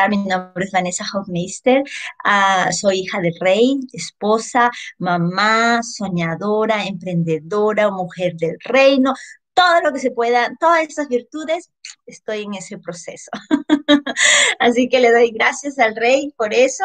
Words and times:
presentar, 0.00 0.10
mi 0.10 0.16
nombre 0.28 0.64
es 0.64 0.72
Vanessa 0.72 1.04
Hofmeister, 1.12 1.82
ah, 2.24 2.70
soy 2.72 3.00
hija 3.00 3.20
del 3.20 3.34
rey, 3.40 3.80
esposa, 3.92 4.70
mamá, 4.98 5.82
soñadora, 5.82 6.84
emprendedora, 6.86 7.90
mujer 7.90 8.34
del 8.36 8.56
reino, 8.64 9.14
todo 9.54 9.80
lo 9.82 9.92
que 9.92 9.98
se 9.98 10.10
pueda, 10.10 10.52
todas 10.58 10.88
esas 10.88 11.08
virtudes, 11.08 11.70
estoy 12.06 12.42
en 12.42 12.54
ese 12.54 12.78
proceso. 12.78 13.30
Así 14.58 14.88
que 14.88 15.00
le 15.00 15.12
doy 15.12 15.30
gracias 15.32 15.78
al 15.78 15.96
rey 15.96 16.32
por 16.36 16.54
eso 16.54 16.84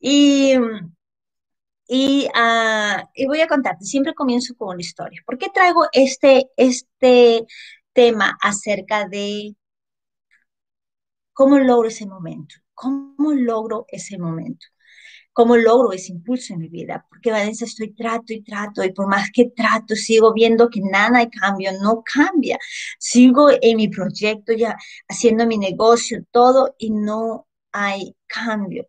y... 0.00 0.54
Y, 1.94 2.26
ah, 2.34 3.06
y, 3.14 3.26
voy 3.26 3.42
a 3.42 3.46
contarte, 3.46 3.84
siempre 3.84 4.14
comienzo 4.14 4.54
con 4.54 4.68
una 4.68 4.80
historia. 4.80 5.20
¿Por 5.26 5.36
qué 5.36 5.50
traigo 5.50 5.88
este, 5.92 6.46
este 6.56 7.44
tema 7.92 8.38
acerca 8.40 9.06
de 9.08 9.54
cómo 11.32 11.58
logro 11.58 11.88
ese 11.88 12.06
momento? 12.06 12.56
¿Cómo 12.74 13.32
logro 13.32 13.86
ese 13.88 14.18
momento? 14.18 14.66
¿Cómo 15.32 15.56
logro 15.56 15.92
ese 15.92 16.12
impulso 16.12 16.52
en 16.52 16.60
mi 16.60 16.68
vida? 16.68 17.06
Porque 17.08 17.30
Vanessa, 17.30 17.64
estoy 17.64 17.94
trato 17.94 18.32
y 18.34 18.42
trato 18.42 18.84
y 18.84 18.92
por 18.92 19.06
más 19.08 19.30
que 19.32 19.46
trato, 19.56 19.94
sigo 19.96 20.34
viendo 20.34 20.68
que 20.68 20.80
nada 20.82 21.18
hay 21.20 21.30
cambio, 21.30 21.70
no 21.80 22.02
cambia. 22.04 22.58
Sigo 22.98 23.48
en 23.50 23.76
mi 23.76 23.88
proyecto 23.88 24.52
ya 24.52 24.76
haciendo 25.08 25.46
mi 25.46 25.56
negocio, 25.56 26.24
todo 26.30 26.74
y 26.78 26.90
no 26.90 27.46
hay 27.72 28.14
cambio. 28.26 28.86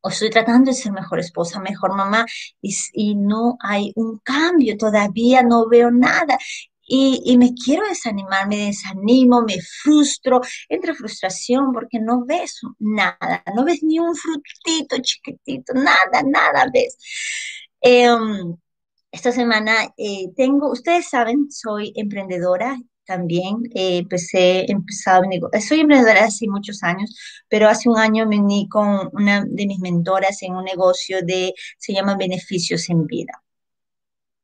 O 0.00 0.10
estoy 0.10 0.30
tratando 0.30 0.70
de 0.70 0.76
ser 0.76 0.92
mejor 0.92 1.18
esposa, 1.18 1.60
mejor 1.60 1.94
mamá 1.96 2.24
y, 2.62 2.74
y 2.92 3.16
no 3.16 3.58
hay 3.60 3.92
un 3.96 4.18
cambio, 4.18 4.76
todavía 4.76 5.42
no 5.42 5.68
veo 5.68 5.90
nada 5.90 6.38
y, 6.88 7.36
me 7.38 7.54
quiero 7.54 7.86
desanimar, 7.86 8.48
me 8.48 8.66
desanimo, 8.66 9.42
me 9.42 9.60
frustro, 9.82 10.40
entra 10.68 10.94
frustración 10.94 11.72
porque 11.72 12.00
no 12.00 12.24
ves 12.24 12.60
nada, 12.78 13.42
no 13.54 13.64
ves 13.64 13.82
ni 13.82 13.98
un 13.98 14.14
frutito 14.16 14.96
chiquitito, 15.02 15.74
nada, 15.74 16.22
nada 16.26 16.66
ves. 16.72 16.96
Em, 17.80 18.56
esta 19.12 19.32
semana 19.32 19.88
eh, 19.96 20.28
tengo, 20.36 20.70
ustedes 20.72 21.08
saben, 21.08 21.50
soy 21.50 21.92
emprendedora 21.96 22.78
también, 23.06 23.56
eh, 23.74 23.98
empecé, 23.98 24.70
empezado, 24.70 25.22
soy 25.66 25.80
emprendedora 25.80 26.24
hace 26.26 26.46
muchos 26.48 26.82
años, 26.82 27.16
pero 27.48 27.68
hace 27.68 27.88
un 27.88 27.98
año 27.98 28.26
me 28.26 28.38
uní 28.40 28.68
con 28.68 29.10
una 29.12 29.44
de 29.46 29.66
mis 29.66 29.80
mentoras 29.80 30.42
en 30.42 30.54
un 30.54 30.64
negocio 30.64 31.18
de, 31.22 31.54
se 31.78 31.94
llama 31.94 32.16
Beneficios 32.16 32.88
en 32.90 33.06
Vida. 33.06 33.32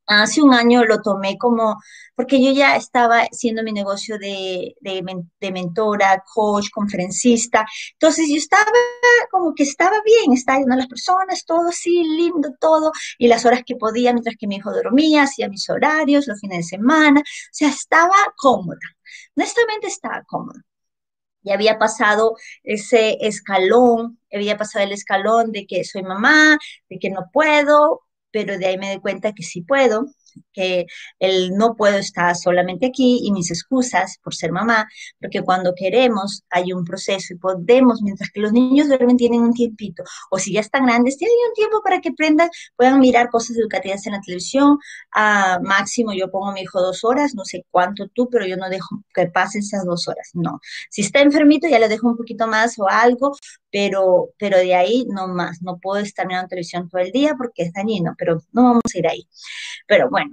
Hace 0.06 0.42
un 0.42 0.52
año 0.52 0.84
lo 0.84 1.00
tomé 1.00 1.38
como, 1.38 1.76
porque 2.14 2.42
yo 2.42 2.52
ya 2.52 2.76
estaba 2.76 3.20
haciendo 3.20 3.62
mi 3.62 3.72
negocio 3.72 4.18
de, 4.18 4.74
de, 4.80 5.50
mentora, 5.52 6.22
coach, 6.32 6.68
conferencista. 6.70 7.66
Entonces 7.92 8.28
yo 8.28 8.36
estaba 8.36 8.66
como 9.30 9.54
que 9.54 9.62
estaba 9.62 10.02
bien, 10.04 10.32
estaba 10.34 10.58
ayudando 10.58 10.74
a 10.74 10.78
las 10.78 10.88
personas, 10.88 11.44
todo 11.46 11.68
así, 11.68 12.04
lindo, 12.04 12.50
todo, 12.60 12.92
y 13.18 13.28
las 13.28 13.46
horas 13.46 13.62
que 13.64 13.76
podía 13.76 14.12
mientras 14.12 14.36
que 14.38 14.46
mi 14.46 14.56
hijo 14.56 14.72
dormía, 14.72 15.22
hacía 15.24 15.48
mis 15.48 15.68
horarios, 15.70 16.26
los 16.26 16.40
fines 16.40 16.58
de 16.58 16.76
semana. 16.76 17.20
O 17.20 17.24
sea, 17.52 17.68
estaba 17.70 18.14
cómoda. 18.36 18.78
Honestamente 19.36 19.86
estaba 19.88 20.22
cómoda. 20.26 20.60
Ya 21.42 21.54
había 21.54 21.78
pasado 21.78 22.36
ese 22.62 23.18
escalón, 23.20 24.18
había 24.32 24.56
pasado 24.56 24.84
el 24.84 24.92
escalón 24.92 25.52
de 25.52 25.66
que 25.66 25.84
soy 25.84 26.02
mamá, 26.02 26.58
de 26.88 26.98
que 26.98 27.10
no 27.10 27.30
puedo, 27.32 28.02
pero 28.34 28.58
de 28.58 28.66
ahí 28.66 28.76
me 28.76 28.90
di 28.90 28.98
cuenta 28.98 29.32
que 29.32 29.44
sí 29.44 29.62
puedo, 29.62 30.08
que 30.52 30.86
el 31.18 31.52
no 31.52 31.74
puedo 31.74 31.98
estar 31.98 32.34
solamente 32.36 32.86
aquí 32.86 33.20
y 33.22 33.32
mis 33.32 33.50
excusas 33.50 34.18
por 34.22 34.34
ser 34.34 34.52
mamá, 34.52 34.86
porque 35.20 35.42
cuando 35.42 35.74
queremos 35.74 36.42
hay 36.50 36.72
un 36.72 36.84
proceso 36.84 37.34
y 37.34 37.38
podemos, 37.38 38.02
mientras 38.02 38.30
que 38.30 38.40
los 38.40 38.52
niños 38.52 38.88
duermen 38.88 39.16
tienen 39.16 39.40
un 39.40 39.52
tiempito, 39.52 40.04
o 40.30 40.38
si 40.38 40.52
ya 40.52 40.60
están 40.60 40.86
grandes, 40.86 41.16
tienen 41.16 41.36
un 41.48 41.54
tiempo 41.54 41.80
para 41.82 42.00
que 42.00 42.10
aprendan, 42.10 42.48
puedan 42.76 43.00
mirar 43.00 43.28
cosas 43.30 43.56
educativas 43.56 44.06
en 44.06 44.12
la 44.12 44.20
televisión, 44.20 44.78
a 45.12 45.58
máximo 45.62 46.12
yo 46.12 46.30
pongo 46.30 46.48
a 46.48 46.52
mi 46.52 46.62
hijo 46.62 46.80
dos 46.80 47.04
horas, 47.04 47.34
no 47.34 47.44
sé 47.44 47.64
cuánto 47.70 48.08
tú, 48.08 48.28
pero 48.30 48.46
yo 48.46 48.56
no 48.56 48.68
dejo 48.68 49.02
que 49.14 49.26
pasen 49.26 49.60
esas 49.60 49.84
dos 49.84 50.08
horas, 50.08 50.30
no. 50.34 50.60
Si 50.90 51.02
está 51.02 51.20
enfermito 51.20 51.68
ya 51.68 51.78
le 51.78 51.88
dejo 51.88 52.08
un 52.08 52.16
poquito 52.16 52.46
más 52.46 52.78
o 52.78 52.88
algo, 52.88 53.32
pero, 53.70 54.30
pero 54.38 54.58
de 54.58 54.74
ahí 54.74 55.04
no 55.08 55.28
más, 55.28 55.60
no 55.62 55.78
puedo 55.78 56.00
estar 56.00 56.26
mirando 56.26 56.48
televisión 56.48 56.88
todo 56.88 57.00
el 57.00 57.10
día 57.12 57.34
porque 57.36 57.64
es 57.64 57.72
dañino, 57.72 58.14
pero 58.16 58.40
no 58.52 58.62
vamos 58.62 58.82
a 58.94 58.98
ir 58.98 59.08
ahí. 59.08 59.28
Pero 59.86 60.08
bueno, 60.10 60.23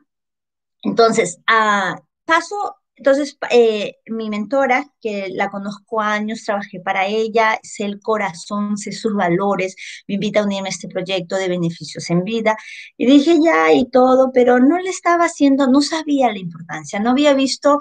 entonces, 0.82 1.40
ah, 1.48 2.00
paso, 2.26 2.76
entonces 2.96 3.38
eh, 3.50 3.96
mi 4.08 4.30
mentora, 4.30 4.86
que 5.02 5.30
la 5.32 5.50
conozco 5.50 6.02
años, 6.02 6.44
trabajé 6.46 6.80
para 6.80 7.08
ella, 7.08 7.60
sé 7.64 7.86
el 7.86 8.00
corazón, 8.00 8.78
sé 8.78 8.92
sus 8.92 9.14
valores, 9.16 9.76
me 10.08 10.16
invita 10.16 10.42
a 10.42 10.44
unirme 10.46 10.70
a 10.70 10.72
este 10.72 10.88
proyecto 10.88 11.36
de 11.36 11.50
beneficios 11.50 12.10
en 12.10 12.24
vida. 12.24 12.56
Y 12.98 13.06
dije 13.08 13.40
ya 13.44 13.74
y 13.74 13.90
todo, 13.90 14.32
pero 14.34 14.60
no 14.60 14.78
le 14.80 14.90
estaba 14.90 15.26
haciendo, 15.26 15.68
no 15.68 15.82
sabía 15.82 16.32
la 16.32 16.40
importancia, 16.40 17.00
no 17.00 17.12
había 17.12 17.34
visto 17.34 17.80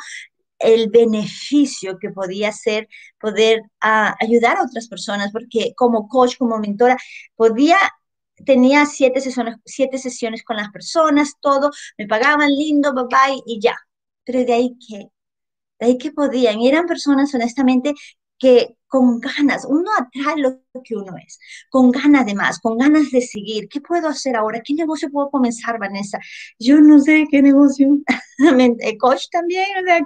el 0.58 0.90
beneficio 0.90 1.98
que 1.98 2.10
podía 2.10 2.52
ser 2.52 2.88
poder 3.18 3.62
ah, 3.80 4.14
ayudar 4.20 4.58
a 4.58 4.64
otras 4.64 4.88
personas, 4.88 5.32
porque 5.32 5.72
como 5.76 6.08
coach, 6.08 6.36
como 6.38 6.58
mentora, 6.58 6.96
podía 7.36 7.78
tenía 8.44 8.86
siete 8.86 9.20
sesiones, 9.20 9.56
siete 9.64 9.98
sesiones 9.98 10.42
con 10.42 10.56
las 10.56 10.70
personas, 10.70 11.34
todo, 11.40 11.70
me 11.98 12.06
pagaban 12.06 12.50
lindo, 12.50 12.92
bye 12.94 13.04
bye, 13.04 13.42
y 13.46 13.60
ya. 13.60 13.76
Pero 14.24 14.44
de 14.44 14.52
ahí 14.52 14.76
que, 14.86 14.96
de 15.80 15.86
ahí 15.86 15.98
que 15.98 16.12
podían, 16.12 16.60
y 16.60 16.68
eran 16.68 16.86
personas 16.86 17.34
honestamente 17.34 17.94
que 18.38 18.76
con 18.88 19.20
ganas, 19.20 19.64
uno 19.68 19.88
atrae 19.96 20.36
lo 20.38 20.60
que 20.82 20.96
uno 20.96 21.14
es, 21.24 21.38
con 21.68 21.92
ganas 21.92 22.26
de 22.26 22.34
más, 22.34 22.58
con 22.58 22.76
ganas 22.78 23.10
de 23.12 23.20
seguir. 23.20 23.68
¿Qué 23.68 23.80
puedo 23.80 24.08
hacer 24.08 24.34
ahora? 24.34 24.62
¿Qué 24.64 24.74
negocio 24.74 25.10
puedo 25.10 25.30
comenzar, 25.30 25.78
Vanessa? 25.78 26.18
Yo 26.58 26.80
no 26.80 26.98
sé 26.98 27.26
qué 27.30 27.42
negocio. 27.42 27.98
Coach 28.98 29.26
también, 29.30 29.66
o 29.80 29.84
sea, 29.84 30.00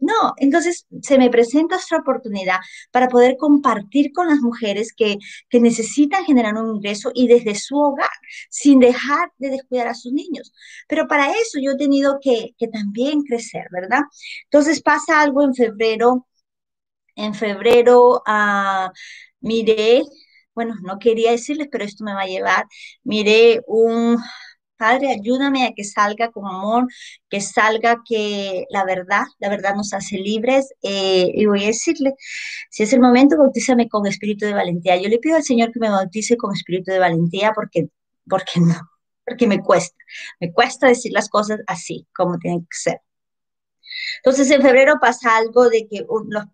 no, 0.00 0.34
entonces 0.38 0.86
se 1.02 1.18
me 1.18 1.30
presenta 1.30 1.76
esta 1.76 1.98
oportunidad 1.98 2.56
para 2.90 3.08
poder 3.08 3.36
compartir 3.36 4.12
con 4.12 4.28
las 4.28 4.40
mujeres 4.40 4.92
que, 4.94 5.18
necesitan 5.52 6.24
generar 6.24 6.54
un 6.54 6.76
ingreso 6.76 7.10
y 7.14 7.28
desde 7.28 7.54
su 7.54 7.76
hogar, 7.78 8.08
sin 8.48 8.78
dejar 8.80 9.30
de 9.38 9.50
descuidar 9.50 9.88
a 9.88 9.94
sus 9.94 10.12
niños. 10.12 10.52
Pero 10.88 11.06
para 11.06 11.30
eso 11.32 11.58
yo 11.62 11.72
he 11.72 11.76
tenido 11.76 12.18
que, 12.20 12.54
también 12.72 13.22
crecer, 13.22 13.66
¿verdad? 13.70 14.00
Entonces 14.44 14.82
pasa 14.82 15.20
algo 15.20 15.42
en 15.42 15.54
febrero. 15.54 16.26
En 17.16 17.34
febrero 17.34 18.22
uh, 18.26 18.90
miré, 19.40 20.02
bueno, 20.54 20.74
no 20.82 20.98
quería 20.98 21.32
decirles, 21.32 21.68
pero 21.70 21.84
esto 21.84 22.04
me 22.04 22.14
va 22.14 22.22
a 22.22 22.26
llevar, 22.26 22.66
miré 23.04 23.60
un 23.66 24.16
Padre, 24.80 25.10
ayúdame 25.10 25.66
a 25.66 25.74
que 25.74 25.84
salga 25.84 26.30
con 26.30 26.46
amor, 26.46 26.86
que 27.28 27.42
salga 27.42 27.98
que 28.02 28.64
la 28.70 28.82
verdad, 28.86 29.24
la 29.38 29.50
verdad 29.50 29.74
nos 29.74 29.92
hace 29.92 30.16
libres. 30.16 30.72
Eh, 30.82 31.30
y 31.34 31.44
voy 31.44 31.64
a 31.64 31.66
decirle, 31.66 32.14
si 32.70 32.84
es 32.84 32.92
el 32.94 33.00
momento, 33.00 33.36
bautízame 33.36 33.90
con 33.90 34.06
espíritu 34.06 34.46
de 34.46 34.54
valentía. 34.54 34.96
Yo 34.96 35.10
le 35.10 35.18
pido 35.18 35.36
al 35.36 35.44
Señor 35.44 35.70
que 35.70 35.80
me 35.80 35.90
bautice 35.90 36.38
con 36.38 36.54
espíritu 36.54 36.92
de 36.92 36.98
valentía 36.98 37.52
porque, 37.54 37.88
porque 38.26 38.58
no, 38.60 38.80
porque 39.26 39.46
me 39.46 39.60
cuesta, 39.60 39.98
me 40.40 40.50
cuesta 40.50 40.86
decir 40.88 41.12
las 41.12 41.28
cosas 41.28 41.60
así, 41.66 42.06
como 42.14 42.38
tienen 42.38 42.62
que 42.62 42.76
ser. 42.76 43.00
Entonces, 44.22 44.50
en 44.50 44.62
febrero 44.62 44.94
pasa 45.00 45.36
algo 45.36 45.68
de 45.68 45.86
que 45.88 46.04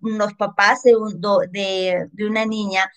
los, 0.00 0.34
papás 0.34 0.82
de, 0.82 0.96
una 2.26 2.46
niña 2.46 2.90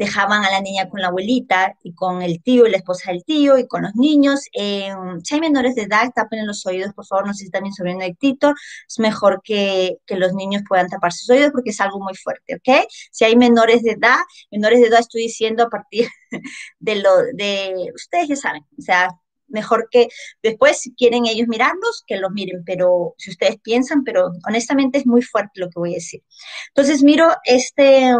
dejaban 0.00 0.46
a 0.46 0.50
la 0.50 0.62
niña 0.62 0.88
con 0.88 1.02
la 1.02 1.08
abuelita 1.08 1.76
y 1.82 1.92
con 1.92 2.22
el 2.22 2.42
tío 2.42 2.66
y 2.66 2.70
la 2.70 2.78
esposa 2.78 3.12
del 3.12 3.22
tío 3.22 3.58
y 3.58 3.66
con 3.68 3.82
los 3.82 3.94
niños. 3.96 4.40
Si 4.50 5.34
hay 5.34 5.40
menores 5.40 5.74
de 5.74 5.82
edad, 5.82 6.10
tapen 6.14 6.46
los 6.46 6.64
oídos, 6.64 6.94
por 6.94 7.04
favor, 7.04 7.26
no 7.26 7.34
sé 7.34 7.44
si 7.44 7.50
también 7.50 7.74
sobrino 7.74 8.00
de 8.00 8.14
Tito, 8.18 8.54
es 8.88 8.98
mejor 8.98 9.42
que, 9.44 9.98
que, 10.06 10.16
los 10.16 10.32
niños 10.32 10.62
puedan 10.66 10.88
tapar 10.88 11.12
sus 11.12 11.28
oídos 11.28 11.50
porque 11.52 11.68
es 11.68 11.80
algo 11.82 12.00
muy 12.00 12.14
fuerte, 12.14 12.54
¿ok? 12.54 12.88
Si 13.12 13.26
hay 13.26 13.36
menores 13.36 13.82
de 13.82 13.90
edad, 13.90 14.16
menores 14.50 14.80
de 14.80 14.86
edad 14.86 15.00
estoy 15.00 15.20
diciendo 15.24 15.64
a 15.64 15.68
partir 15.68 16.08
de 16.78 16.94
lo 16.94 17.10
de, 17.34 17.92
ustedes 17.94 18.28
ya 18.28 18.36
saben, 18.36 18.62
o 18.78 18.80
sea, 18.80 19.10
mejor 19.48 19.88
que 19.90 20.08
después 20.42 20.78
si 20.78 20.94
quieren 20.94 21.26
ellos 21.26 21.46
mirarlos, 21.46 22.04
que 22.06 22.16
los 22.16 22.30
miren, 22.30 22.62
pero 22.64 23.14
si 23.18 23.30
ustedes 23.30 23.58
piensan, 23.60 24.02
pero 24.02 24.30
honestamente 24.48 24.96
es 24.96 25.06
muy 25.06 25.20
fuerte 25.20 25.60
lo 25.60 25.68
que 25.68 25.78
voy 25.78 25.92
a 25.92 25.96
decir. 25.96 26.22
Entonces 26.68 27.02
miro 27.02 27.28
este 27.44 28.14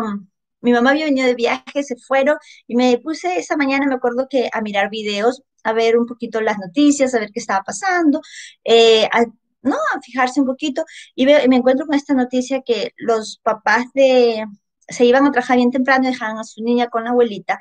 mi 0.61 0.73
mamá 0.73 0.91
había 0.91 1.07
venido 1.07 1.27
de 1.27 1.35
viaje, 1.35 1.83
se 1.83 1.97
fueron 1.97 2.37
y 2.67 2.77
me 2.77 2.99
puse 2.99 3.39
esa 3.39 3.57
mañana, 3.57 3.87
me 3.87 3.95
acuerdo 3.95 4.27
que 4.29 4.49
a 4.53 4.61
mirar 4.63 4.91
videos, 4.91 5.43
a 5.65 5.73
ver 5.73 5.99
un 5.99 6.07
poquito 6.07 6.41
las 6.41 6.59
noticias, 6.59 7.15
a 7.15 7.21
ver 7.21 7.31
qué 7.33 7.41
estaba 7.41 7.63
pasando, 7.65 8.21
eh, 8.65 9.07
a, 9.13 9.25
no, 9.63 9.77
a 9.77 10.01
fijarse 10.03 10.41
un 10.41 10.47
poquito 10.47 10.85
y, 11.15 11.27
me 11.27 11.57
encuentro 11.57 11.87
con 11.87 11.95
esta 11.95 12.15
noticia 12.15 12.63
que 12.63 12.93
los 12.97 13.41
papás 13.43 13.87
de 13.95 14.45
se 14.89 15.05
iban 15.05 15.27
a 15.27 15.33
trabajar 15.33 15.57
bien 15.57 15.71
temprano 15.71 16.09
y 16.09 16.13
dejaban 16.13 16.39
a 16.39 16.45
su 16.45 16.63
niña 16.65 16.89
con 16.89 17.05
la 17.05 17.11
abuelita 17.11 17.59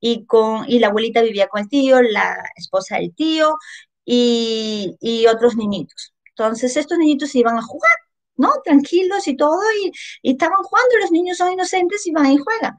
y 0.00 0.24
con 0.26 0.64
y 0.68 0.78
la 0.78 0.88
abuelita 0.88 1.22
vivía 1.22 1.48
con 1.48 1.60
el 1.62 1.68
tío, 1.68 2.00
la 2.02 2.36
esposa 2.56 2.96
del 2.96 3.14
tío 3.14 3.56
y, 4.04 4.96
y 5.00 5.26
otros 5.26 5.56
niñitos. 5.56 6.14
Entonces 6.30 6.76
estos 6.76 6.98
niñitos 6.98 7.30
se 7.30 7.38
iban 7.40 7.58
a 7.58 7.62
jugar 7.62 7.90
¿no? 8.40 8.52
Tranquilos 8.64 9.28
y 9.28 9.36
todo, 9.36 9.60
y, 9.84 9.92
y 10.22 10.32
estaban 10.32 10.62
jugando, 10.62 10.96
los 11.00 11.12
niños 11.12 11.36
son 11.38 11.52
inocentes 11.52 12.06
y 12.06 12.12
van 12.12 12.32
y 12.32 12.38
juegan. 12.38 12.76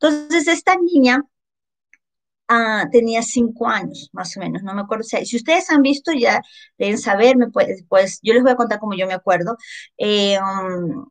Entonces, 0.00 0.48
esta 0.48 0.76
niña 0.76 1.22
Ah, 2.54 2.86
tenía 2.92 3.22
cinco 3.22 3.66
años, 3.66 4.10
más 4.12 4.36
o 4.36 4.40
menos, 4.40 4.62
no 4.62 4.74
me 4.74 4.82
acuerdo. 4.82 5.04
Si, 5.04 5.36
ustedes 5.36 5.70
han 5.70 5.80
visto, 5.82 6.12
ya 6.12 6.42
deben 6.76 6.98
saber, 6.98 7.36
pues, 7.52 7.84
pues 7.88 8.18
yo 8.22 8.34
les 8.34 8.42
voy 8.42 8.52
a 8.52 8.56
contar 8.56 8.78
como 8.78 8.94
yo 8.94 9.06
me 9.06 9.14
acuerdo. 9.14 9.56
Eh, 9.96 10.38
um, 10.38 11.06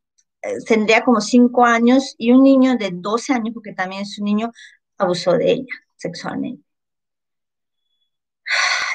tendría 0.67 1.03
como 1.03 1.19
cinco 1.21 1.65
años 1.65 2.15
y 2.19 2.31
un 2.31 2.43
niño 2.43 2.75
de 2.77 2.91
12 2.93 3.33
años, 3.33 3.53
porque 3.55 3.73
también 3.73 4.03
es 4.03 4.19
un 4.19 4.25
niño, 4.25 4.51
abusó 4.97 5.33
de 5.33 5.51
ella 5.53 5.65
sexualmente. 5.95 6.63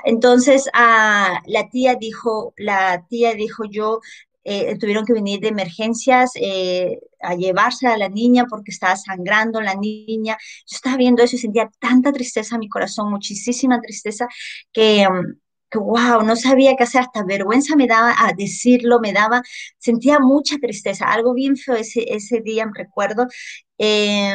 Entonces, 0.04 0.68
ah, 0.72 1.40
la 1.46 1.68
tía 1.68 1.96
dijo, 1.96 2.54
la 2.56 3.04
tía 3.08 3.34
dijo, 3.34 3.64
yo 3.68 4.00
eh, 4.46 4.76
tuvieron 4.78 5.04
que 5.04 5.12
venir 5.12 5.40
de 5.40 5.48
emergencias 5.48 6.32
eh, 6.36 7.00
a 7.20 7.34
llevarse 7.34 7.86
a 7.88 7.96
la 7.98 8.08
niña 8.08 8.46
porque 8.48 8.70
estaba 8.70 8.96
sangrando 8.96 9.60
la 9.60 9.74
niña. 9.74 10.36
Yo 10.66 10.76
estaba 10.76 10.96
viendo 10.96 11.22
eso 11.22 11.36
y 11.36 11.38
sentía 11.40 11.70
tanta 11.80 12.12
tristeza 12.12 12.54
en 12.56 12.60
mi 12.60 12.68
corazón, 12.68 13.10
muchísima 13.10 13.80
tristeza, 13.80 14.28
que, 14.72 15.06
mm, 15.08 15.78
wow, 15.80 16.22
no 16.22 16.36
sabía 16.36 16.74
qué 16.76 16.84
hacer, 16.84 17.02
hasta 17.02 17.24
vergüenza 17.24 17.76
me 17.76 17.86
daba 17.86 18.14
a 18.18 18.32
decirlo, 18.32 19.00
me 19.00 19.12
daba, 19.12 19.42
sentía 19.78 20.18
mucha 20.20 20.56
tristeza, 20.58 21.06
algo 21.06 21.34
bien 21.34 21.56
feo 21.56 21.74
ese, 21.76 22.04
ese 22.14 22.40
día, 22.40 22.66
me 22.66 22.72
recuerdo. 22.74 23.26
Eh, 23.78 24.34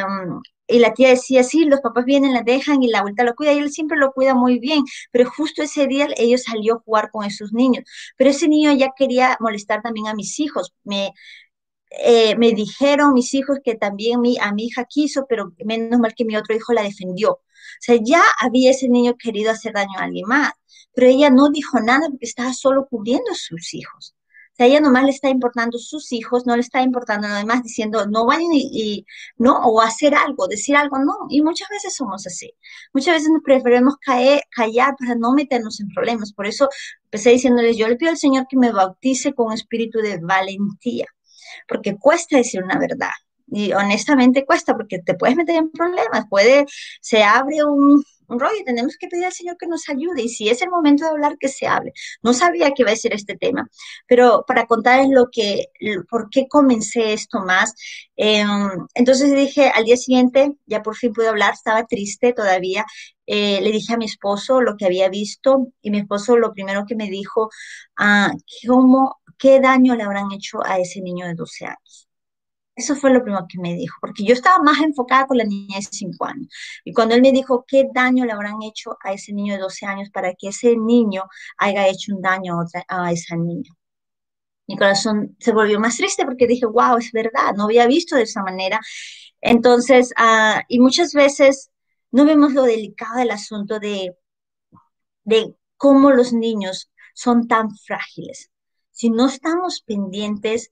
y 0.66 0.78
la 0.78 0.94
tía 0.94 1.10
decía, 1.10 1.42
sí, 1.44 1.64
los 1.64 1.80
papás 1.80 2.04
vienen, 2.04 2.32
la 2.32 2.42
dejan 2.42 2.82
y 2.82 2.88
la 2.88 3.02
vuelta 3.02 3.24
lo 3.24 3.34
cuida, 3.34 3.52
y 3.52 3.58
él 3.58 3.70
siempre 3.72 3.98
lo 3.98 4.12
cuida 4.12 4.34
muy 4.34 4.58
bien, 4.58 4.82
pero 5.10 5.30
justo 5.30 5.62
ese 5.62 5.86
día 5.86 6.08
ellos 6.16 6.44
salió 6.44 6.74
a 6.76 6.80
jugar 6.80 7.10
con 7.10 7.24
esos 7.24 7.52
niños, 7.52 7.84
pero 8.16 8.30
ese 8.30 8.48
niño 8.48 8.72
ya 8.72 8.90
quería 8.96 9.36
molestar 9.40 9.82
también 9.82 10.06
a 10.08 10.14
mis 10.14 10.38
hijos, 10.40 10.72
me, 10.84 11.12
eh, 11.90 12.36
me 12.36 12.52
dijeron 12.52 13.12
mis 13.14 13.34
hijos 13.34 13.58
que 13.64 13.74
también 13.76 14.20
mi, 14.20 14.38
a 14.38 14.52
mi 14.52 14.66
hija 14.66 14.84
quiso, 14.86 15.26
pero 15.28 15.52
menos 15.64 16.00
mal 16.00 16.14
que 16.14 16.24
mi 16.24 16.36
otro 16.36 16.54
hijo 16.56 16.72
la 16.72 16.82
defendió. 16.82 17.32
O 17.32 17.40
sea, 17.80 17.96
ya 18.02 18.22
había 18.40 18.70
ese 18.70 18.88
niño 18.88 19.16
querido 19.16 19.50
hacer 19.50 19.72
daño 19.74 19.98
a 19.98 20.04
alguien 20.04 20.26
más, 20.26 20.52
pero 20.94 21.08
ella 21.08 21.30
no 21.30 21.50
dijo 21.50 21.80
nada 21.80 22.08
porque 22.10 22.26
estaba 22.26 22.52
solo 22.54 22.86
cubriendo 22.88 23.30
a 23.32 23.34
sus 23.34 23.74
hijos. 23.74 24.14
O 24.52 24.54
sea, 24.54 24.66
ella 24.66 24.80
nomás 24.80 25.04
le 25.04 25.10
está 25.10 25.30
importando 25.30 25.78
sus 25.78 26.12
hijos, 26.12 26.44
no 26.44 26.54
le 26.54 26.60
está 26.60 26.82
importando 26.82 27.26
nada 27.26 27.44
más 27.46 27.62
diciendo, 27.62 28.06
no 28.06 28.26
vayan 28.26 28.50
y, 28.52 29.06
no, 29.38 29.58
o 29.60 29.80
hacer 29.80 30.14
algo, 30.14 30.46
decir 30.46 30.76
algo, 30.76 30.98
no. 30.98 31.14
Y 31.30 31.40
muchas 31.40 31.70
veces 31.70 31.94
somos 31.94 32.26
así. 32.26 32.52
Muchas 32.92 33.14
veces 33.14 33.30
nos 33.30 33.42
preferimos 33.42 33.96
callar 33.96 34.94
para 34.98 35.14
no 35.14 35.32
meternos 35.32 35.80
en 35.80 35.88
problemas. 35.88 36.34
Por 36.34 36.46
eso 36.46 36.68
empecé 37.04 37.30
diciéndoles, 37.30 37.78
yo 37.78 37.88
le 37.88 37.96
pido 37.96 38.10
al 38.10 38.18
Señor 38.18 38.46
que 38.48 38.58
me 38.58 38.72
bautice 38.72 39.32
con 39.32 39.52
espíritu 39.52 40.00
de 40.00 40.18
valentía, 40.18 41.06
porque 41.66 41.96
cuesta 41.98 42.36
decir 42.36 42.62
una 42.62 42.78
verdad. 42.78 43.12
Y 43.46 43.72
honestamente 43.72 44.46
cuesta 44.46 44.74
porque 44.74 44.98
te 45.00 45.14
puedes 45.14 45.36
meter 45.36 45.56
en 45.56 45.70
problemas, 45.70 46.26
puede, 46.28 46.66
se 47.00 47.22
abre 47.22 47.64
un, 47.64 48.02
un 48.32 48.40
rollo, 48.40 48.64
tenemos 48.64 48.96
que 48.96 49.08
pedir 49.08 49.26
al 49.26 49.32
Señor 49.32 49.56
que 49.58 49.66
nos 49.66 49.88
ayude 49.88 50.22
y 50.22 50.28
si 50.28 50.48
es 50.48 50.62
el 50.62 50.70
momento 50.70 51.04
de 51.04 51.10
hablar, 51.10 51.36
que 51.38 51.48
se 51.48 51.66
hable. 51.66 51.92
No 52.22 52.32
sabía 52.32 52.70
que 52.72 52.82
iba 52.82 52.92
a 52.92 52.96
ser 52.96 53.14
este 53.14 53.36
tema, 53.36 53.68
pero 54.06 54.44
para 54.46 54.66
contarles 54.66 55.10
lo 55.10 55.28
que, 55.30 55.66
por 56.08 56.28
qué 56.30 56.46
comencé 56.48 57.12
esto 57.12 57.40
más, 57.40 57.74
em, 58.16 58.46
entonces 58.94 59.34
dije, 59.34 59.70
al 59.74 59.84
día 59.84 59.96
siguiente, 59.96 60.52
ya 60.66 60.82
por 60.82 60.96
fin 60.96 61.12
pude 61.12 61.28
hablar, 61.28 61.54
estaba 61.54 61.84
triste 61.86 62.32
todavía, 62.32 62.84
eh, 63.26 63.60
le 63.62 63.70
dije 63.70 63.94
a 63.94 63.96
mi 63.96 64.06
esposo 64.06 64.60
lo 64.60 64.76
que 64.76 64.86
había 64.86 65.08
visto 65.08 65.68
y 65.80 65.90
mi 65.90 65.98
esposo 65.98 66.36
lo 66.36 66.52
primero 66.52 66.84
que 66.86 66.96
me 66.96 67.08
dijo, 67.10 67.50
ah, 67.96 68.32
¿cómo, 68.66 69.20
¿qué 69.38 69.60
daño 69.60 69.94
le 69.94 70.02
habrán 70.04 70.32
hecho 70.32 70.64
a 70.64 70.78
ese 70.78 71.00
niño 71.00 71.26
de 71.26 71.34
12 71.34 71.66
años? 71.66 72.11
Eso 72.74 72.96
fue 72.96 73.12
lo 73.12 73.22
primero 73.22 73.46
que 73.48 73.58
me 73.58 73.74
dijo, 73.74 73.98
porque 74.00 74.24
yo 74.24 74.32
estaba 74.32 74.62
más 74.62 74.80
enfocada 74.80 75.26
con 75.26 75.36
la 75.36 75.44
niña 75.44 75.76
de 75.76 75.82
5 75.82 76.24
años. 76.24 76.48
Y 76.84 76.92
cuando 76.92 77.14
él 77.14 77.20
me 77.22 77.32
dijo 77.32 77.64
qué 77.68 77.86
daño 77.92 78.24
le 78.24 78.32
habrán 78.32 78.62
hecho 78.62 78.96
a 79.02 79.12
ese 79.12 79.32
niño 79.32 79.54
de 79.54 79.60
12 79.60 79.84
años 79.86 80.10
para 80.10 80.34
que 80.34 80.48
ese 80.48 80.76
niño 80.76 81.24
haya 81.58 81.86
hecho 81.88 82.14
un 82.14 82.22
daño 82.22 82.60
a, 82.88 83.12
esa 83.12 83.36
niña. 83.36 83.70
Mi 84.66 84.76
corazón 84.76 85.36
se 85.40 85.52
volvió 85.52 85.78
más 85.80 85.96
triste 85.96 86.24
porque 86.24 86.46
dije, 86.46 86.66
wow, 86.66 86.96
es 86.98 87.12
verdad, 87.12 87.54
no 87.56 87.64
había 87.64 87.86
visto 87.86 88.16
de 88.16 88.22
esa 88.22 88.42
manera. 88.42 88.80
Entonces, 89.40 90.12
ah, 90.16 90.62
y 90.68 90.80
muchas 90.80 91.12
veces 91.12 91.70
no 92.10 92.24
vemos 92.24 92.52
lo 92.54 92.62
delicado 92.62 93.18
del 93.18 93.32
asunto 93.32 93.78
de 93.80 94.16
cómo 95.76 96.10
los 96.10 96.32
niños 96.32 96.90
son 97.14 97.48
tan 97.48 97.76
frágiles. 97.76 98.50
Si 98.92 99.10
no 99.10 99.26
estamos 99.26 99.82
pendientes, 99.82 100.70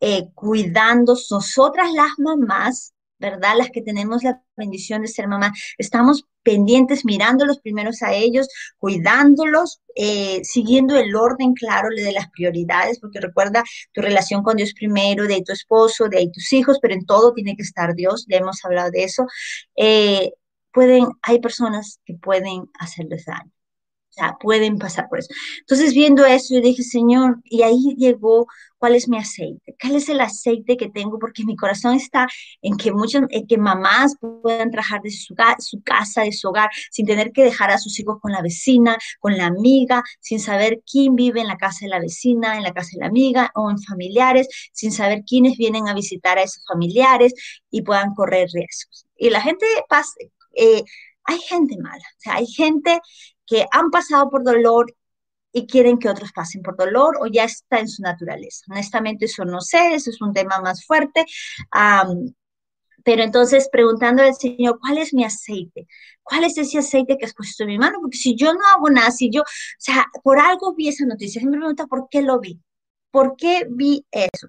eh, 0.00 0.28
cuidando, 0.34 1.16
nosotras 1.30 1.92
las 1.92 2.10
mamás, 2.18 2.94
¿verdad? 3.18 3.54
Las 3.58 3.70
que 3.70 3.82
tenemos 3.82 4.22
la 4.24 4.42
bendición 4.56 5.02
de 5.02 5.08
ser 5.08 5.28
mamá, 5.28 5.52
estamos 5.78 6.24
pendientes, 6.42 7.04
mirándolos 7.04 7.60
primeros 7.60 8.02
a 8.02 8.14
ellos, 8.14 8.48
cuidándolos, 8.78 9.80
eh, 9.94 10.40
siguiendo 10.42 10.96
el 10.96 11.14
orden 11.14 11.52
claro 11.52 11.88
de 11.94 12.12
las 12.12 12.30
prioridades, 12.30 12.98
porque 12.98 13.20
recuerda 13.20 13.62
tu 13.92 14.00
relación 14.00 14.42
con 14.42 14.56
Dios 14.56 14.72
primero, 14.72 15.26
de 15.26 15.42
tu 15.42 15.52
esposo, 15.52 16.08
de 16.08 16.30
tus 16.32 16.52
hijos, 16.52 16.78
pero 16.80 16.94
en 16.94 17.04
todo 17.04 17.34
tiene 17.34 17.56
que 17.56 17.62
estar 17.62 17.94
Dios, 17.94 18.26
ya 18.28 18.38
hemos 18.38 18.64
hablado 18.64 18.90
de 18.90 19.04
eso. 19.04 19.26
Eh, 19.76 20.32
pueden, 20.72 21.06
hay 21.22 21.40
personas 21.40 22.00
que 22.04 22.14
pueden 22.14 22.70
hacerles 22.78 23.26
daño. 23.26 23.50
O 24.10 24.12
sea, 24.12 24.36
pueden 24.40 24.78
pasar 24.78 25.08
por 25.08 25.20
eso. 25.20 25.32
Entonces, 25.60 25.94
viendo 25.94 26.24
eso, 26.26 26.54
yo 26.54 26.60
dije, 26.60 26.82
Señor, 26.82 27.40
y 27.44 27.62
ahí 27.62 27.94
llegó, 27.96 28.46
¿cuál 28.80 28.94
es 28.96 29.08
mi 29.08 29.18
aceite? 29.18 29.76
¿Cuál 29.80 29.96
es 29.96 30.08
el 30.08 30.20
aceite 30.20 30.76
que 30.76 30.88
tengo? 30.88 31.18
Porque 31.18 31.44
mi 31.44 31.54
corazón 31.54 31.94
está 31.94 32.26
en 32.62 32.76
que 32.76 32.92
muchas, 32.92 33.24
en 33.28 33.46
que 33.46 33.58
mamás 33.58 34.16
puedan 34.18 34.70
trabajar 34.70 35.02
de 35.02 35.10
su, 35.10 35.34
su 35.58 35.82
casa, 35.82 36.22
de 36.22 36.32
su 36.32 36.48
hogar, 36.48 36.70
sin 36.90 37.06
tener 37.06 37.30
que 37.30 37.44
dejar 37.44 37.70
a 37.70 37.78
sus 37.78 38.00
hijos 38.00 38.18
con 38.20 38.32
la 38.32 38.42
vecina, 38.42 38.96
con 39.20 39.36
la 39.36 39.46
amiga, 39.46 40.02
sin 40.20 40.40
saber 40.40 40.80
quién 40.90 41.14
vive 41.14 41.40
en 41.40 41.48
la 41.48 41.58
casa 41.58 41.80
de 41.82 41.88
la 41.90 42.00
vecina, 42.00 42.56
en 42.56 42.62
la 42.62 42.72
casa 42.72 42.90
de 42.94 43.00
la 43.00 43.08
amiga 43.08 43.52
o 43.54 43.70
en 43.70 43.78
familiares, 43.78 44.48
sin 44.72 44.92
saber 44.92 45.24
quiénes 45.26 45.58
vienen 45.58 45.86
a 45.86 45.94
visitar 45.94 46.38
a 46.38 46.42
esos 46.42 46.64
familiares 46.66 47.34
y 47.70 47.82
puedan 47.82 48.14
correr 48.14 48.48
riesgos. 48.52 49.06
Y 49.16 49.28
la 49.28 49.42
gente 49.42 49.66
pasa, 49.90 50.12
eh, 50.56 50.82
hay 51.24 51.38
gente 51.40 51.76
mala, 51.78 52.04
o 52.16 52.20
sea, 52.20 52.34
hay 52.36 52.46
gente 52.46 52.98
que 53.46 53.66
han 53.72 53.90
pasado 53.90 54.30
por 54.30 54.42
dolor 54.42 54.94
y 55.52 55.66
quieren 55.66 55.98
que 55.98 56.08
otros 56.08 56.32
pasen 56.32 56.62
por 56.62 56.76
dolor 56.76 57.18
o 57.20 57.26
ya 57.26 57.44
está 57.44 57.80
en 57.80 57.88
su 57.88 58.02
naturaleza. 58.02 58.64
Honestamente, 58.70 59.24
eso 59.26 59.44
no 59.44 59.60
sé, 59.60 59.94
eso 59.94 60.10
es 60.10 60.20
un 60.22 60.32
tema 60.32 60.60
más 60.60 60.84
fuerte. 60.86 61.24
pero 63.04 63.22
entonces 63.22 63.68
preguntando 63.72 64.22
al 64.22 64.34
Señor, 64.34 64.78
¿cuál 64.80 64.98
es 64.98 65.14
mi 65.14 65.24
aceite? 65.24 65.86
¿Cuál 66.22 66.44
es 66.44 66.58
ese 66.58 66.78
aceite 66.78 67.16
que 67.18 67.24
has 67.24 67.34
puesto 67.34 67.62
en 67.64 67.70
mi 67.70 67.78
mano? 67.78 67.98
Porque 68.00 68.18
si 68.18 68.36
yo 68.36 68.52
no 68.52 68.60
hago 68.74 68.90
nada, 68.90 69.10
si 69.10 69.30
yo, 69.30 69.42
o 69.42 69.44
sea, 69.78 70.06
por 70.22 70.38
algo 70.38 70.74
vi 70.74 70.88
esa 70.88 71.06
noticia, 71.06 71.42
me 71.44 71.56
pregunta, 71.56 71.86
¿por 71.86 72.08
qué 72.10 72.22
lo 72.22 72.38
vi? 72.40 72.60
¿Por 73.10 73.36
qué 73.36 73.66
vi 73.70 74.06
eso? 74.10 74.48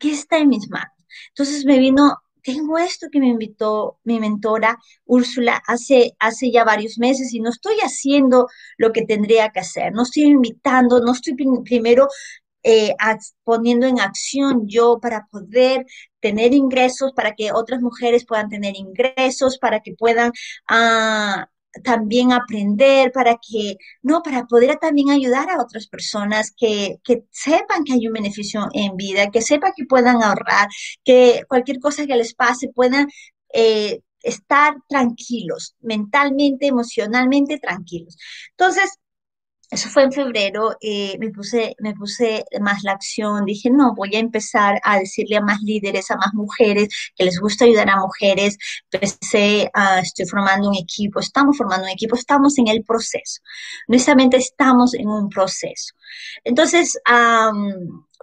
¿Qué 0.00 0.10
está 0.12 0.38
en 0.38 0.48
mis 0.48 0.68
manos? 0.70 0.92
Entonces 1.30 1.64
me 1.64 1.78
vino 1.78 2.16
tengo 2.46 2.78
esto 2.78 3.08
que 3.10 3.18
me 3.18 3.26
invitó 3.26 3.98
mi 4.04 4.20
mentora 4.20 4.78
Úrsula 5.04 5.60
hace, 5.66 6.14
hace 6.20 6.52
ya 6.52 6.62
varios 6.62 6.96
meses 6.96 7.34
y 7.34 7.40
no 7.40 7.50
estoy 7.50 7.74
haciendo 7.80 8.46
lo 8.78 8.92
que 8.92 9.02
tendría 9.04 9.50
que 9.50 9.60
hacer, 9.60 9.92
no 9.92 10.04
estoy 10.04 10.22
invitando, 10.24 11.00
no 11.00 11.12
estoy 11.12 11.34
primero 11.64 12.06
eh, 12.62 12.94
poniendo 13.42 13.86
en 13.88 13.98
acción 14.00 14.68
yo 14.68 15.00
para 15.00 15.26
poder 15.26 15.86
tener 16.20 16.54
ingresos, 16.54 17.12
para 17.14 17.34
que 17.34 17.52
otras 17.52 17.80
mujeres 17.82 18.24
puedan 18.24 18.48
tener 18.48 18.76
ingresos, 18.76 19.58
para 19.58 19.80
que 19.80 19.94
puedan 19.94 20.30
ah, 20.68 21.48
también 21.84 22.32
aprender, 22.32 23.12
para 23.12 23.36
que, 23.36 23.76
no, 24.02 24.22
para 24.22 24.44
poder 24.46 24.76
también 24.76 25.10
ayudar 25.10 25.50
a 25.50 25.60
otras 25.60 25.86
personas 25.88 26.52
que, 26.56 26.96
que 27.04 27.24
sepan 27.30 27.84
que 27.84 27.94
hay 27.94 28.06
un 28.06 28.14
beneficio 28.14 28.68
en 28.72 28.96
vida, 28.96 29.30
que 29.30 29.42
sepan 29.42 29.72
que 29.76 29.84
puedan 29.86 30.22
ahorrar, 30.22 30.68
que 31.04 31.42
cualquier 31.48 31.80
cosa 31.80 32.06
que 32.06 32.16
les 32.16 32.34
pase 32.34 32.68
puedan 32.74 33.08
eh, 33.52 34.00
estar 34.22 34.76
tranquilos, 34.88 35.76
mentalmente, 35.80 36.66
emocionalmente 36.66 37.58
tranquilos. 37.58 38.16
Entonces, 38.50 38.98
eso 39.70 39.88
fue 39.88 40.04
en 40.04 40.12
febrero, 40.12 40.76
eh, 40.80 41.16
me, 41.18 41.30
puse, 41.30 41.74
me 41.80 41.94
puse 41.94 42.44
más 42.60 42.82
la 42.84 42.92
acción, 42.92 43.44
dije, 43.44 43.70
no, 43.70 43.94
voy 43.94 44.14
a 44.14 44.20
empezar 44.20 44.80
a 44.84 44.98
decirle 44.98 45.36
a 45.36 45.40
más 45.40 45.60
líderes, 45.62 46.10
a 46.10 46.16
más 46.16 46.32
mujeres, 46.34 46.88
que 47.16 47.24
les 47.24 47.38
gusta 47.40 47.64
ayudar 47.64 47.90
a 47.90 47.96
mujeres, 47.96 48.58
empecé, 48.92 49.70
estoy 50.02 50.26
formando 50.26 50.68
un 50.68 50.76
equipo, 50.76 51.20
estamos 51.20 51.56
formando 51.56 51.84
un 51.84 51.90
equipo, 51.90 52.14
estamos 52.16 52.58
en 52.58 52.68
el 52.68 52.84
proceso, 52.84 53.40
honestamente 53.88 54.36
estamos 54.36 54.94
en 54.94 55.08
un 55.08 55.28
proceso. 55.28 55.94
Entonces, 56.44 56.98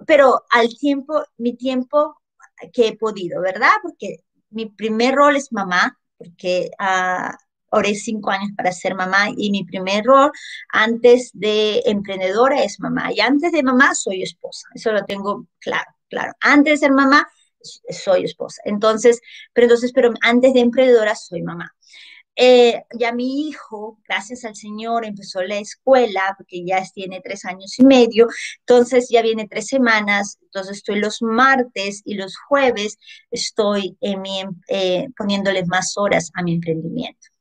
pero 0.07 0.43
al 0.49 0.69
tiempo, 0.77 1.23
mi 1.37 1.55
tiempo 1.57 2.21
que 2.71 2.87
he 2.89 2.97
podido, 2.97 3.41
¿verdad? 3.41 3.73
Porque 3.81 4.17
mi 4.49 4.67
primer 4.67 5.15
rol 5.15 5.35
es 5.35 5.51
mamá, 5.51 5.99
porque... 6.17 6.71
Uh, 6.79 7.42
oré 7.73 7.95
cinco 7.95 8.31
años 8.31 8.51
para 8.55 8.71
ser 8.71 8.95
mamá 8.95 9.27
y 9.35 9.51
mi 9.51 9.63
primer 9.65 10.05
rol 10.05 10.31
antes 10.69 11.31
de 11.33 11.81
emprendedora 11.85 12.63
es 12.63 12.79
mamá 12.79 13.11
y 13.11 13.19
antes 13.19 13.51
de 13.51 13.63
mamá 13.63 13.95
soy 13.95 14.23
esposa. 14.23 14.67
Eso 14.73 14.91
lo 14.91 15.03
tengo 15.05 15.47
claro, 15.59 15.91
claro. 16.09 16.33
Antes 16.41 16.79
de 16.79 16.87
ser 16.87 16.91
mamá 16.91 17.27
soy 17.89 18.25
esposa. 18.25 18.61
Entonces, 18.65 19.21
pero 19.53 19.65
entonces, 19.65 19.91
pero 19.93 20.13
antes 20.21 20.53
de 20.53 20.59
emprendedora 20.61 21.15
soy 21.15 21.41
mamá. 21.41 21.73
Eh, 22.35 22.83
ya 22.97 23.13
mi 23.13 23.47
hijo, 23.47 23.99
gracias 24.07 24.43
al 24.43 24.55
Señor, 24.55 25.05
empezó 25.05 25.43
la 25.43 25.57
escuela 25.57 26.33
porque 26.35 26.65
ya 26.65 26.83
tiene 26.93 27.21
tres 27.23 27.45
años 27.45 27.77
y 27.77 27.85
medio, 27.85 28.27
entonces 28.61 29.07
ya 29.09 29.21
viene 29.21 29.47
tres 29.47 29.67
semanas, 29.67 30.39
entonces 30.41 30.77
estoy 30.77 30.95
los 30.99 31.21
martes 31.21 32.01
y 32.05 32.15
los 32.15 32.35
jueves, 32.37 32.97
estoy 33.29 33.97
en 34.01 34.23
eh, 34.67 35.09
poniéndole 35.15 35.63
más 35.65 35.95
horas 35.95 36.31
a 36.33 36.41
mi 36.41 36.55
emprendimiento. 36.55 37.32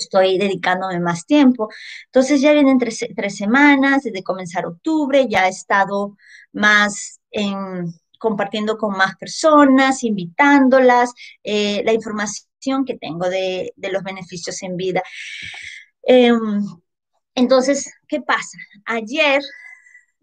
Estoy 0.00 0.38
dedicándome 0.38 1.00
más 1.00 1.26
tiempo. 1.26 1.68
Entonces 2.06 2.40
ya 2.40 2.52
vienen 2.52 2.78
tres, 2.78 2.98
tres 3.16 3.36
semanas, 3.36 4.02
desde 4.02 4.22
comenzar 4.22 4.66
octubre, 4.66 5.26
ya 5.28 5.46
he 5.46 5.50
estado 5.50 6.16
más 6.52 7.20
en, 7.30 7.92
compartiendo 8.18 8.76
con 8.78 8.96
más 8.96 9.16
personas, 9.16 10.04
invitándolas, 10.04 11.12
eh, 11.42 11.82
la 11.84 11.92
información 11.92 12.84
que 12.86 12.98
tengo 12.98 13.28
de, 13.28 13.72
los 13.76 14.02
beneficios 14.02 14.62
en 14.62 14.76
vida. 14.76 15.02
Em, 16.02 16.62
entonces, 17.34 17.92
¿qué 18.08 18.20
pasa? 18.20 18.58
Ayer, 18.86 19.40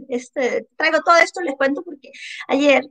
este, 0.09 0.67
traigo 0.77 1.01
todo 1.01 1.17
esto, 1.17 1.41
les 1.41 1.55
cuento 1.55 1.83
porque 1.83 2.11
ayer 2.47 2.83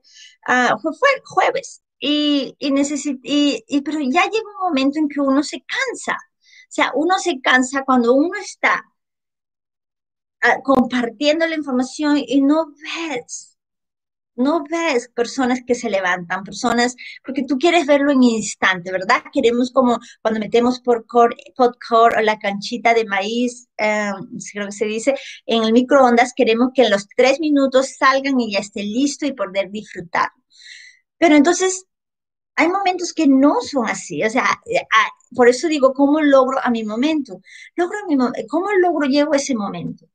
uh, 0.49 0.78
fue, 0.81 0.93
fue, 0.99 1.09
jueves 1.25 1.83
y, 2.00 2.57
y, 2.59 3.64
y, 3.69 3.81
pero 3.83 4.00
ya 4.00 4.25
llega 4.25 4.50
un 4.61 4.69
momento 4.69 4.99
en 4.99 5.09
que 5.09 5.21
uno 5.21 5.43
se 5.43 5.62
cansa. 5.62 6.16
Sea, 6.68 6.92
uno 6.94 7.18
se 7.18 7.40
cansa 7.40 7.85
cuando 7.85 8.14
uno 8.14 8.38
está 8.38 8.85
uh, 10.44 10.62
compartiendo 10.62 11.46
la 11.46 11.56
información 11.56 12.18
y 12.18 12.42
no 12.42 12.66
ves 12.66 13.56
no 14.37 14.62
ves 14.70 15.08
personas 15.14 15.61
que 15.66 15.75
se 15.75 15.90
levantan, 15.90 16.44
personas, 16.44 16.94
porque 17.25 17.44
tú 17.44 17.58
quieres 17.58 17.87
verlo 17.87 18.12
en 18.12 18.23
instante, 18.23 18.92
¿verdad? 18.92 19.23
Queremos 19.32 19.73
como 19.73 19.99
cuando 20.23 20.40
metemos 20.40 20.80
por 20.80 21.06
core, 21.06 21.37
o 21.58 22.20
la 22.20 22.38
canchita 22.38 22.94
de 22.94 23.06
maíz, 23.06 23.68
eh, 23.78 24.11
creo 24.52 24.66
que 24.66 24.73
se 24.73 24.85
dice, 24.87 25.14
en 25.46 25.64
el 25.64 25.73
microondas, 25.73 26.32
queremos 26.37 26.70
que 26.75 26.82
en 26.82 26.90
los 26.90 27.08
tres 27.16 27.40
minutos 27.40 27.96
salgan 27.99 28.38
y 28.40 28.52
ya 28.52 28.58
esté 28.61 28.82
listo 28.82 29.26
y 29.26 29.32
poder 29.32 29.70
disfrutar. 29.70 30.30
Pero 31.18 31.35
entonces, 31.37 31.87
hay 32.56 32.68
momentos 32.68 33.12
que 33.14 33.26
no 33.28 33.61
son 33.62 33.87
así, 33.88 34.23
o 34.25 34.30
sea, 34.30 34.46
eh, 34.66 34.80
ah, 34.92 35.08
por 35.37 35.49
eso 35.49 35.69
digo, 35.69 35.93
¿cómo 35.95 36.21
logro 36.21 36.59
a 36.62 36.71
mi 36.71 36.85
momento? 36.85 37.40
Logro 37.76 37.99
mi, 38.09 38.16
¿Cómo 38.49 38.69
logro, 38.81 39.07
llego 39.09 39.35
a 39.35 39.37
ese 39.37 39.55
momento? 39.55 40.07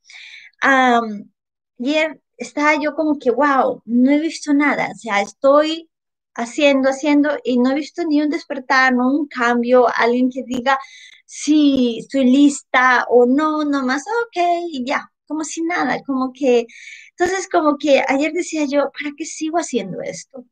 ayer 1.79 2.21
estaba 2.37 2.75
yo 2.81 2.95
como 2.95 3.17
que, 3.19 3.31
wow, 3.31 3.81
no 3.85 4.11
he 4.11 4.19
visto 4.19 4.53
nada, 4.53 4.89
o 4.93 4.95
sea, 4.97 5.21
estoy 5.21 5.89
haciendo, 6.35 6.89
haciendo 6.89 7.29
y 7.43 7.57
no 7.59 7.71
he 7.71 7.75
visto 7.75 8.03
ni 8.05 8.21
un 8.21 8.29
despertar, 8.29 8.93
no 8.93 9.11
un 9.11 9.27
cambio, 9.27 9.87
alguien 9.95 10.29
que 10.31 10.43
diga, 10.43 10.79
sí, 11.25 11.99
estoy 11.99 12.25
lista 12.25 13.05
o 13.09 13.25
no, 13.25 13.63
nomás, 13.65 14.03
ok, 14.27 14.37
ya, 14.85 15.11
como 15.27 15.43
si 15.43 15.61
nada, 15.63 16.01
como 16.05 16.31
que, 16.33 16.65
entonces 17.11 17.47
como 17.49 17.77
que 17.77 18.03
ayer 18.07 18.31
decía 18.33 18.65
yo, 18.65 18.91
¿para 18.91 19.11
qué 19.17 19.25
sigo 19.25 19.57
haciendo 19.57 20.01
esto? 20.01 20.45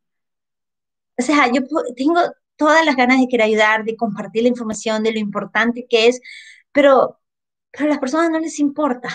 O 1.19 1.21
sea, 1.21 1.47
yo 1.51 1.61
tengo 1.95 2.21
todas 2.59 2.85
las 2.85 2.95
ganas 2.97 3.19
de 3.21 3.27
querer 3.29 3.47
ayudar, 3.47 3.85
de 3.85 3.97
compartir 3.97 4.43
la 4.43 4.49
información, 4.49 5.03
de 5.03 5.13
lo 5.13 5.19
importante 5.19 5.87
que 5.89 6.09
es, 6.09 6.21
pero, 6.73 7.19
pero 7.71 7.85
a 7.87 7.89
las 7.89 7.99
personas 7.99 8.29
no 8.31 8.39
les 8.39 8.59
importa 8.59 9.09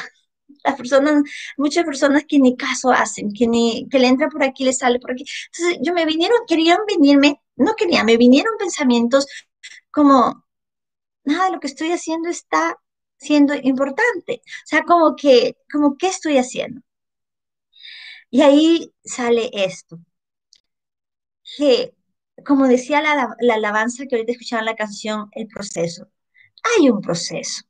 las 0.64 0.76
personas, 0.76 1.22
muchas 1.56 1.84
personas 1.84 2.24
que 2.28 2.38
ni 2.38 2.56
caso 2.56 2.90
hacen, 2.90 3.32
que 3.32 3.46
ni, 3.46 3.88
que 3.90 3.98
le 3.98 4.08
entra 4.08 4.28
por 4.28 4.42
aquí, 4.44 4.64
le 4.64 4.72
sale 4.72 4.98
por 5.00 5.12
aquí. 5.12 5.24
Entonces, 5.52 5.78
yo 5.82 5.94
me 5.94 6.06
vinieron, 6.06 6.38
querían 6.48 6.78
venirme, 6.86 7.40
no 7.56 7.74
quería, 7.76 8.04
me 8.04 8.16
vinieron 8.16 8.54
pensamientos 8.58 9.26
como, 9.90 10.44
nada, 11.24 11.50
lo 11.50 11.60
que 11.60 11.68
estoy 11.68 11.92
haciendo 11.92 12.28
está 12.30 12.78
siendo 13.18 13.54
importante. 13.56 14.42
O 14.46 14.66
sea, 14.66 14.84
como 14.84 15.16
que, 15.16 15.56
como, 15.72 15.96
¿qué 15.98 16.08
estoy 16.08 16.38
haciendo? 16.38 16.82
Y 18.30 18.42
ahí 18.42 18.92
sale 19.04 19.50
esto, 19.54 19.98
que, 21.56 21.94
como 22.46 22.66
decía 22.66 23.00
la, 23.02 23.36
la 23.40 23.54
alabanza 23.54 24.06
que 24.06 24.16
ahorita 24.16 24.32
escuchaban 24.32 24.64
la 24.64 24.76
canción, 24.76 25.28
el 25.32 25.46
proceso. 25.48 26.08
Hay 26.62 26.90
un 26.90 27.00
proceso. 27.00 27.64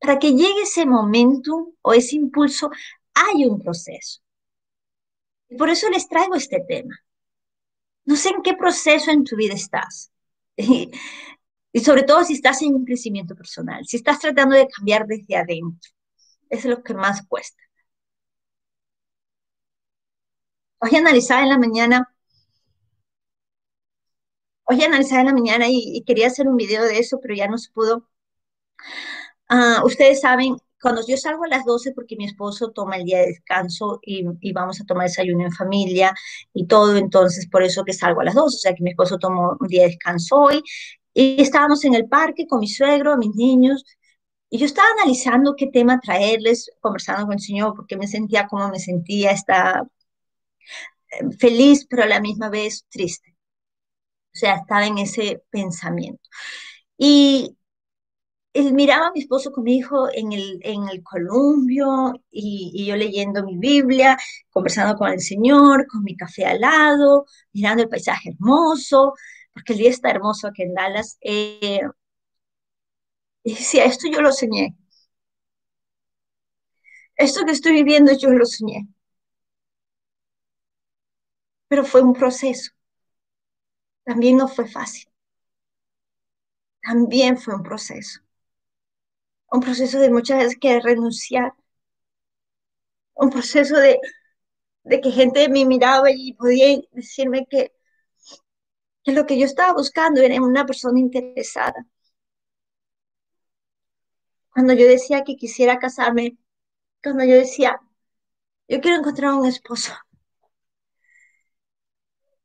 Para 0.00 0.18
que 0.18 0.32
llegue 0.32 0.62
ese 0.62 0.86
momento 0.86 1.74
o 1.82 1.92
ese 1.92 2.16
impulso, 2.16 2.70
hay 3.14 3.46
un 3.46 3.58
proceso. 3.60 4.20
Y 5.48 5.56
por 5.56 5.70
eso 5.70 5.88
les 5.90 6.08
traigo 6.08 6.34
este 6.34 6.60
tema. 6.66 6.94
No 8.04 8.16
sé 8.16 8.30
en 8.30 8.42
qué 8.42 8.54
proceso 8.54 9.10
en 9.10 9.24
tu 9.24 9.36
vida 9.36 9.54
estás. 9.54 10.10
Y, 11.70 11.80
sobre 11.80 12.02
todo 12.02 12.24
si 12.24 12.32
estás 12.32 12.62
en 12.62 12.74
un 12.74 12.84
crecimiento 12.86 13.34
personal, 13.36 13.84
si 13.86 13.98
estás 13.98 14.18
tratando 14.18 14.56
de 14.56 14.66
cambiar 14.68 15.06
desde 15.06 15.36
adentro. 15.36 15.92
Eso 16.48 16.68
es 16.68 16.76
lo 16.78 16.82
que 16.82 16.94
más 16.94 17.26
cuesta. 17.26 17.62
Hoy 20.80 20.96
analizaba 20.96 21.42
en 21.42 21.50
la 21.50 21.58
mañana, 21.58 22.14
hoy 24.68 24.82
analizaba 24.84 25.20
en 25.22 25.26
la 25.28 25.32
mañana 25.34 25.66
y, 25.68 26.02
quería 26.06 26.26
hacer 26.28 26.48
un 26.48 26.56
video 26.56 26.84
de 26.84 26.98
eso, 26.98 27.18
pero 27.20 27.34
ya 27.34 27.48
no 27.48 27.58
se 27.58 27.70
pudo. 27.72 28.08
Ah, 29.48 29.82
ustedes 29.84 30.20
saben, 30.20 30.56
cuando 30.80 31.02
yo 31.06 31.16
salgo 31.16 31.44
a 31.44 31.48
las 31.48 31.64
12 31.64 31.92
porque 31.92 32.16
mi 32.16 32.26
esposo 32.26 32.70
toma 32.70 32.96
el 32.96 33.04
día 33.04 33.18
de 33.20 33.26
descanso 33.28 34.00
y, 34.02 34.24
vamos 34.52 34.80
a 34.80 34.84
tomar 34.84 35.06
desayuno 35.08 35.44
en 35.44 35.52
familia 35.52 36.14
y 36.52 36.66
todo, 36.66 36.96
entonces 36.96 37.48
por 37.48 37.62
eso 37.62 37.84
que 37.84 37.92
salgo 37.94 38.20
a 38.20 38.24
las 38.24 38.34
12, 38.34 38.56
o 38.56 38.58
sea 38.58 38.74
que 38.74 38.82
mi 38.82 38.90
esposo 38.90 39.18
tomó 39.18 39.56
un 39.60 39.68
día 39.68 39.82
de 39.82 39.88
descanso 39.88 40.36
hoy 40.36 40.62
y 41.14 41.40
estábamos 41.42 41.84
en 41.84 41.94
el 41.94 42.08
parque 42.08 42.46
con 42.46 42.60
mi 42.60 42.68
suegro, 42.68 43.16
mis 43.16 43.34
niños, 43.34 43.84
y 44.50 44.58
yo 44.58 44.66
estaba 44.66 44.88
analizando 45.00 45.54
qué 45.56 45.68
tema 45.68 46.00
traerles, 46.00 46.70
conversando 46.80 47.26
con 47.26 47.34
el 47.34 47.40
Señor, 47.40 47.74
porque 47.76 47.96
me 47.96 48.08
sentía 48.08 48.46
como 48.48 48.68
me 48.70 48.78
sentía, 48.80 49.30
estaba 49.32 49.86
eh, 51.10 51.30
feliz, 51.38 51.86
pero 51.88 52.02
a 52.04 52.06
la 52.06 52.20
misma 52.20 52.48
vez 52.50 52.86
triste. 52.90 53.27
O 54.34 54.36
sea, 54.38 54.56
estaba 54.56 54.86
en 54.86 54.98
ese 54.98 55.42
pensamiento. 55.50 56.22
Y, 56.98 57.56
él 58.52 58.72
miraba 58.74 59.08
a 59.08 59.12
mi 59.12 59.20
esposo 59.20 59.52
con 59.52 59.64
mi 59.64 59.76
hijo 59.76 60.08
en 60.12 60.32
el, 60.32 60.58
en 60.62 60.88
el 60.88 61.02
columpio 61.02 62.12
y, 62.30 62.86
yo 62.86 62.96
leyendo 62.96 63.44
mi 63.44 63.56
Biblia, 63.58 64.16
conversando 64.50 64.96
con 64.96 65.10
el 65.12 65.20
Señor, 65.20 65.86
con 65.86 66.02
mi 66.02 66.16
café 66.16 66.46
al 66.46 66.60
lado, 66.60 67.26
mirando 67.52 67.82
el 67.84 67.88
paisaje 67.88 68.30
hermoso, 68.30 69.14
porque 69.52 69.74
el 69.74 69.78
día 69.80 69.90
está 69.90 70.10
hermoso 70.10 70.48
aquí 70.48 70.62
en 70.62 70.74
Dallas. 70.74 71.18
Eh, 71.20 71.80
y 73.42 73.54
decía, 73.54 73.84
esto 73.84 74.08
yo 74.08 74.20
lo 74.22 74.32
soñé. 74.32 74.76
Esto 77.16 77.44
que 77.44 77.52
estoy 77.52 77.72
viviendo 77.74 78.12
yo 78.16 78.30
lo 78.30 78.46
soñé. 78.46 78.88
Pero 81.68 81.82
fue 81.84 82.02
un 82.02 82.12
proceso. 82.12 82.72
También 84.08 84.38
no 84.38 84.48
fue 84.48 84.66
fácil. 84.66 85.06
También 86.82 87.38
fue 87.38 87.54
un 87.54 87.62
proceso 87.62 88.20
un 89.50 89.60
proceso 89.60 89.98
de 89.98 90.10
muchas 90.10 90.38
veces 90.38 90.58
que 90.60 90.80
renunciar, 90.80 91.52
un 93.14 93.30
proceso 93.30 93.76
de, 93.76 93.98
que 95.02 95.10
gente 95.10 95.48
me 95.48 95.64
miraba 95.64 96.10
y 96.10 96.32
podía 96.34 96.80
decirme 96.92 97.46
que, 97.50 97.72
que 99.02 99.12
lo 99.12 99.26
que 99.26 99.38
yo 99.38 99.46
estaba 99.46 99.72
buscando 99.72 100.20
era 100.20 100.40
una 100.42 100.66
persona 100.66 101.00
interesada. 101.00 101.86
Cuando 104.52 104.74
yo 104.74 104.86
decía 104.86 105.24
que 105.24 105.36
quisiera 105.36 105.78
casarme, 105.78 106.36
cuando 107.02 107.24
yo 107.24 107.34
decía, 107.34 107.80
yo 108.68 108.80
quiero 108.80 108.98
encontrar 108.98 109.34
un 109.34 109.46
esposo, 109.46 109.92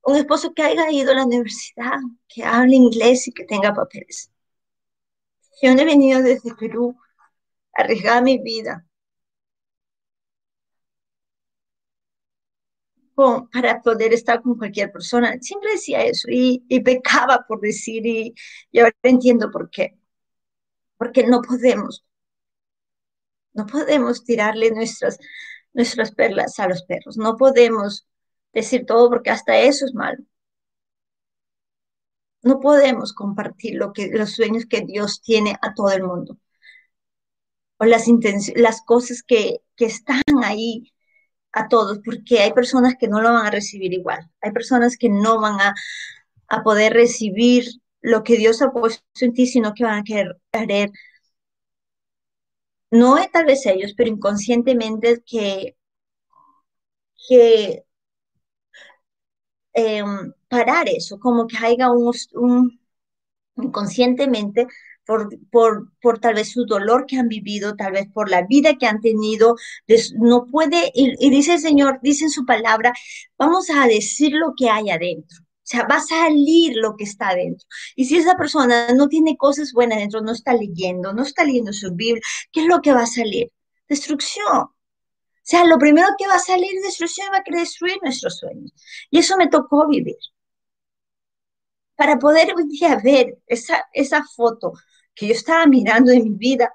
un 0.04 0.16
esposo 0.18 0.54
que 0.54 0.64
haya 0.64 0.92
ido 0.92 1.12
a 1.12 1.16
la 1.16 1.26
universidad, 1.26 2.00
que 2.28 2.44
hable 2.44 2.76
inglés 2.76 3.28
y 3.28 3.34
que 3.34 3.46
tenga 3.46 3.74
papeles. 3.74 4.32
Yo 5.62 5.70
he 5.72 5.86
venido 5.86 6.22
desde 6.22 6.54
Perú, 6.56 6.98
arriesgada 7.74 8.22
mi 8.22 8.38
vida 8.40 8.86
para 13.16 13.82
poder 13.82 14.14
estar 14.14 14.42
con 14.42 14.58
cualquier 14.58 14.92
persona. 14.92 15.38
Siempre 15.42 15.72
decía 15.72 16.04
eso 16.04 16.28
y, 16.30 16.64
pecaba 16.82 17.46
por 17.48 17.62
decir 17.62 18.06
y, 18.06 18.34
ahora 18.78 18.94
entiendo 19.04 19.52
por 19.52 19.70
qué. 19.70 19.98
Porque 20.98 21.26
no 21.28 21.42
podemos, 21.42 22.04
no 23.54 23.66
podemos 23.66 24.24
tirarle 24.24 24.72
nuestras, 24.72 25.20
nuestras 25.74 26.12
perlas 26.12 26.60
a 26.60 26.68
los 26.68 26.84
perros. 26.84 27.18
No 27.18 27.36
podemos 27.38 28.08
decir 28.54 28.86
todo 28.86 29.10
porque 29.10 29.30
hasta 29.32 29.58
eso 29.60 29.86
es 29.86 29.94
malo. 29.94 30.24
No 32.44 32.60
podemos 32.60 33.12
compartir 33.12 33.74
lo 33.74 33.92
que, 33.92 34.10
los 34.10 34.34
sueños 34.36 34.68
que 34.68 34.82
Dios 34.82 35.20
tiene 35.24 35.58
a 35.64 35.74
todo 35.74 35.90
el 35.90 36.04
mundo. 36.04 36.38
O 37.80 37.86
las, 37.86 38.06
las 38.56 38.82
cosas 38.84 39.24
que, 39.24 39.62
que 39.76 39.86
están 39.86 40.22
ahí 40.44 40.92
a 41.54 41.68
todos, 41.70 42.00
porque 42.06 42.40
hay 42.42 42.54
personas 42.54 42.96
que 43.00 43.08
no 43.10 43.22
lo 43.22 43.34
van 43.34 43.48
a 43.48 43.52
recibir 43.52 43.94
igual. 43.94 44.30
Hay 44.42 44.52
personas 44.52 44.98
que 44.98 45.10
no 45.10 45.42
van 45.42 45.60
a, 45.62 45.76
a 46.50 46.64
poder 46.64 46.94
recibir 46.94 47.66
lo 48.02 48.24
que 48.24 48.38
Dios 48.38 48.62
ha 48.62 48.72
puesto 48.72 49.04
en 49.22 49.34
ti, 49.34 49.48
sino 49.48 49.74
que 49.74 49.86
van 49.86 50.00
a 50.02 50.04
querer, 50.04 50.38
no 52.92 53.18
es 53.18 53.30
tal 53.30 53.44
vez 53.46 53.66
ellos, 53.66 53.94
pero 53.98 54.10
inconscientemente 54.10 55.22
que, 55.26 55.76
que 57.28 57.84
em, 59.74 60.34
parar 60.48 60.88
eso, 60.90 61.20
como 61.20 61.48
que 61.48 61.58
haya 61.58 61.92
un, 61.92 62.14
un 62.34 62.80
inconscientemente 63.58 64.68
por, 65.06 65.30
por, 65.52 65.92
por, 66.02 66.20
tal 66.20 66.36
vez 66.36 66.52
su 66.52 66.66
dolor 66.66 67.06
que 67.06 67.18
han 67.18 67.28
vivido, 67.28 67.76
tal 67.76 67.94
vez 67.94 68.08
por 68.14 68.30
la 68.30 68.44
vida 68.44 68.76
que 68.76 68.86
han 68.88 69.02
tenido, 69.02 69.56
no 70.16 70.46
puede, 70.48 70.92
y, 70.94 71.14
y 71.26 71.30
dice 71.30 71.54
el 71.56 71.60
Señor, 71.60 72.00
dice 72.02 72.26
en 72.26 72.32
su 72.32 72.46
palabra, 72.46 72.94
vamos 73.38 73.70
a 73.70 73.88
decir 73.88 74.34
lo 74.34 74.54
que 74.58 74.70
hay 74.70 74.90
adentro. 74.90 75.40
O 75.42 75.66
sea, 75.66 75.88
va 75.88 75.96
a 75.96 76.02
salir 76.02 76.76
lo 76.76 76.96
que 76.98 77.06
está 77.06 77.30
adentro. 77.30 77.66
Y 77.96 78.06
si 78.06 78.18
esa 78.18 78.36
persona 78.36 78.90
no 78.94 79.08
tiene 79.08 79.38
cosas 79.38 79.72
buenas 79.74 80.00
dentro, 80.00 80.22
no 80.22 80.34
está 80.34 80.54
leyendo, 80.54 81.14
no 81.14 81.24
está 81.24 81.46
leyendo 81.46 81.72
su 81.74 81.94
Biblia, 81.94 82.22
¿qué 82.52 82.62
es 82.62 82.68
lo 82.68 82.82
que 82.82 82.94
va 82.94 83.04
a 83.04 83.06
salir? 83.08 83.50
Destrucción. 83.88 84.68
Sea, 85.44 85.66
lo 85.66 85.78
primero 85.78 86.08
que 86.18 86.28
va 86.28 86.36
a 86.36 86.40
salir 86.40 86.72
destrucción, 86.82 87.28
va 87.34 87.38
a 87.38 87.44
destruir 87.60 87.98
nuestros 88.02 88.38
sueños. 88.40 88.74
Y 89.12 89.20
eso 89.20 89.38
me 89.38 89.48
tocó 89.50 89.88
vivir. 89.88 90.18
Para 91.96 92.20
poder 92.20 92.54
un 92.56 92.68
día 92.70 93.00
ver 93.04 93.40
esa, 93.48 93.86
esa 93.94 94.24
foto 94.36 94.74
que 95.16 95.28
yo 95.28 95.34
estaba 95.34 95.66
mirando 95.66 96.12
en 96.12 96.24
mi 96.24 96.36
vida, 96.38 96.72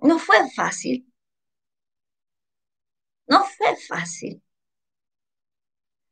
no 0.00 0.18
fue 0.18 0.38
fácil. 0.56 1.06
No 3.28 3.44
fue 3.44 3.76
fácil. 3.76 4.42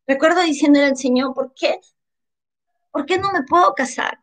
Recuerdo 0.07 0.41
diciéndole 0.43 0.87
al 0.87 0.97
Señor, 0.97 1.35
¿por 1.35 1.53
qué? 1.53 1.79
¿Por 2.91 3.05
qué 3.05 3.19
no 3.19 3.31
me 3.31 3.43
puedo 3.43 3.75
casar? 3.75 4.19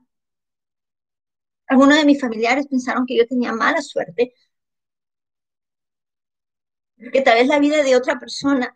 Algunos 1.67 1.97
de 1.97 2.05
mis 2.05 2.21
familiares 2.21 2.67
pensaron 2.67 3.05
que 3.07 3.17
yo 3.17 3.25
tenía 3.25 3.51
mala 3.53 3.81
suerte, 3.81 4.33
que 7.11 7.21
tal 7.21 7.35
vez 7.35 7.47
la 7.47 7.59
vida 7.59 7.83
de 7.83 7.95
otra 7.95 8.19
persona, 8.19 8.75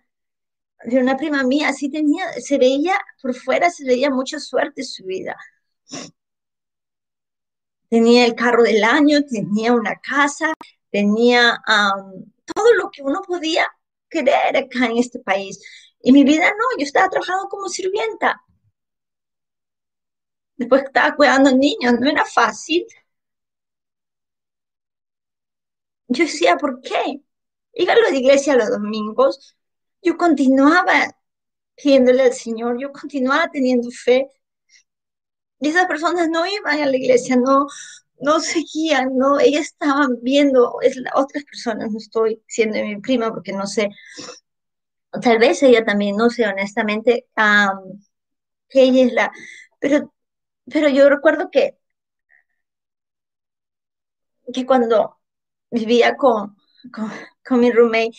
de 0.85 0.99
una 0.99 1.17
prima 1.17 1.43
mía, 1.43 1.69
así 1.69 1.89
tenía, 1.89 2.31
se 2.33 2.57
veía 2.57 2.99
por 3.21 3.35
fuera, 3.35 3.69
se 3.69 3.85
veía 3.85 4.09
mucha 4.09 4.39
suerte 4.39 4.81
en 4.81 4.87
su 4.87 5.05
vida. 5.05 5.35
Tenía 7.89 8.25
el 8.25 8.35
carro 8.35 8.63
del 8.63 8.83
año, 8.83 9.23
tenía 9.25 9.73
una 9.73 9.95
casa, 9.99 10.53
tenía 10.91 11.59
todo 12.53 12.73
lo 12.75 12.91
que 12.91 13.01
uno 13.01 13.21
podía 13.25 13.67
querer 14.09 14.57
acá 14.57 14.85
en 14.87 14.97
este 14.97 15.19
país. 15.19 15.59
Y 16.01 16.11
mi 16.11 16.23
vida 16.23 16.45
no, 16.49 16.77
yo 16.77 16.83
estaba 16.85 17.09
trabajando 17.09 17.47
como 17.49 17.67
sirvienta. 17.69 18.41
Después 20.57 20.83
estaba 20.83 21.15
cuidando 21.15 21.49
niños, 21.55 21.93
no 21.97 22.09
era 22.09 22.25
fácil. 22.25 22.85
Yo 26.07 26.23
decía, 26.23 26.57
¿por 26.57 26.81
qué? 26.81 27.21
Iba 27.75 27.93
a 27.93 27.97
la 28.11 28.17
iglesia 28.17 28.55
los 28.55 28.69
domingos, 28.71 29.55
yo 30.01 30.17
continuaba 30.17 31.15
pidiéndole 31.75 32.23
al 32.23 32.33
Señor, 32.33 32.79
yo 32.79 32.91
continuaba 32.91 33.49
teniendo 33.51 33.89
fe. 33.91 34.31
Y 35.59 35.69
esas 35.69 35.85
personas 35.87 36.29
no 36.29 36.45
iban 36.45 36.81
a 36.81 36.85
la 36.85 36.97
iglesia, 36.97 37.35
no, 37.37 37.67
no 38.19 38.39
seguían, 38.39 39.17
no, 39.17 39.39
ellas 39.39 39.63
estaban 39.67 40.17
viendo, 40.21 40.77
otras 41.15 41.43
personas, 41.45 41.91
no 41.91 41.97
estoy 41.97 42.41
siendo 42.47 42.77
mi 42.83 42.97
prima 42.97 43.31
porque 43.33 43.53
no 43.53 43.65
sé, 43.67 43.89
tal 45.21 45.39
vez 45.39 45.61
ella 45.63 45.83
también, 45.85 46.15
no 46.17 46.29
sé, 46.29 46.45
honestamente, 46.47 47.27
ella 48.69 49.03
es 49.05 49.13
la, 49.13 49.31
pero, 49.79 50.13
pero 50.71 50.89
yo 50.89 51.09
recuerdo 51.09 51.49
que, 51.51 51.77
que 54.53 54.65
cuando 54.65 55.17
vivía 55.71 56.15
con, 56.17 56.55
con, 56.93 57.11
mi 57.51 57.71
roommate, 57.71 58.11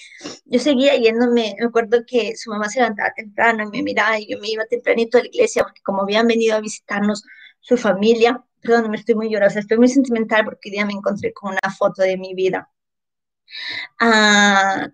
yo 0.45 0.59
seguía 0.61 0.97
yéndome, 0.97 1.55
me 1.59 1.67
acuerdo 1.67 1.99
que 2.07 2.37
su 2.37 2.51
mamá 2.51 2.69
se 2.69 2.81
levantaba 2.81 3.13
temprano 3.15 3.65
y 3.65 3.67
me 3.67 3.83
miraba 3.83 4.19
y 4.19 4.29
yo 4.29 4.39
me 4.41 4.49
iba 4.51 4.65
tempranito 4.67 5.19
a 5.19 5.23
la 5.23 5.27
iglesia 5.29 5.65
porque 5.65 5.83
como 5.83 6.03
habían 6.03 6.27
venido 6.27 6.57
a 6.57 6.61
visitarnos 6.61 7.25
su 7.61 7.77
familia, 7.77 8.43
perdón, 8.63 8.91
me 8.91 8.97
estoy 8.99 9.15
muy 9.17 9.31
llorosa, 9.31 9.59
estoy 9.61 9.79
muy 9.79 9.89
sentimental 9.89 10.45
porque 10.45 10.69
hoy 10.69 10.73
día 10.73 10.87
me 10.87 10.93
encontré 10.95 11.33
con 11.33 11.53
una 11.53 11.75
foto 11.77 12.03
de 12.03 12.17
mi 12.17 12.35
vida. 12.35 12.71
Ah, 14.01 14.89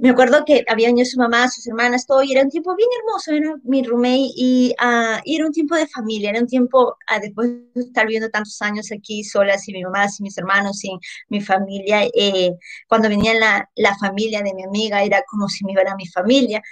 me 0.00 0.10
acuerdo 0.10 0.44
que 0.44 0.64
había 0.68 0.88
venido 0.88 1.06
su 1.06 1.18
mamá, 1.18 1.48
sus 1.48 1.66
hermanas, 1.66 2.06
todo, 2.06 2.22
y 2.22 2.32
era 2.32 2.42
un 2.42 2.50
tiempo 2.50 2.74
bien 2.76 2.88
hermoso, 3.00 3.32
era 3.32 3.54
mi 3.64 3.82
roommate, 3.82 4.32
y, 4.36 4.74
uh, 4.82 5.20
y 5.24 5.36
era 5.36 5.46
un 5.46 5.52
tiempo 5.52 5.76
de 5.76 5.86
familia, 5.86 6.30
era 6.30 6.40
un 6.40 6.46
tiempo, 6.46 6.96
uh, 7.10 7.20
después 7.20 7.50
de 7.74 7.80
estar 7.80 8.06
viviendo 8.06 8.30
tantos 8.30 8.60
años 8.62 8.90
aquí 8.92 9.24
sola, 9.24 9.58
sin 9.58 9.74
mi 9.74 9.84
mamá, 9.84 10.08
sin 10.08 10.24
mis 10.24 10.36
hermanos, 10.38 10.78
sin 10.78 10.98
mi 11.28 11.40
familia, 11.40 12.04
eh, 12.14 12.52
cuando 12.88 13.08
venía 13.08 13.34
la, 13.34 13.70
la, 13.76 13.96
familia 13.98 14.42
de 14.42 14.54
mi 14.54 14.64
amiga, 14.64 15.02
era 15.02 15.22
como 15.30 15.48
si 15.48 15.64
me 15.64 15.72
iba 15.72 15.82
a 15.82 15.96
mi 15.96 16.06
familia. 16.08 16.62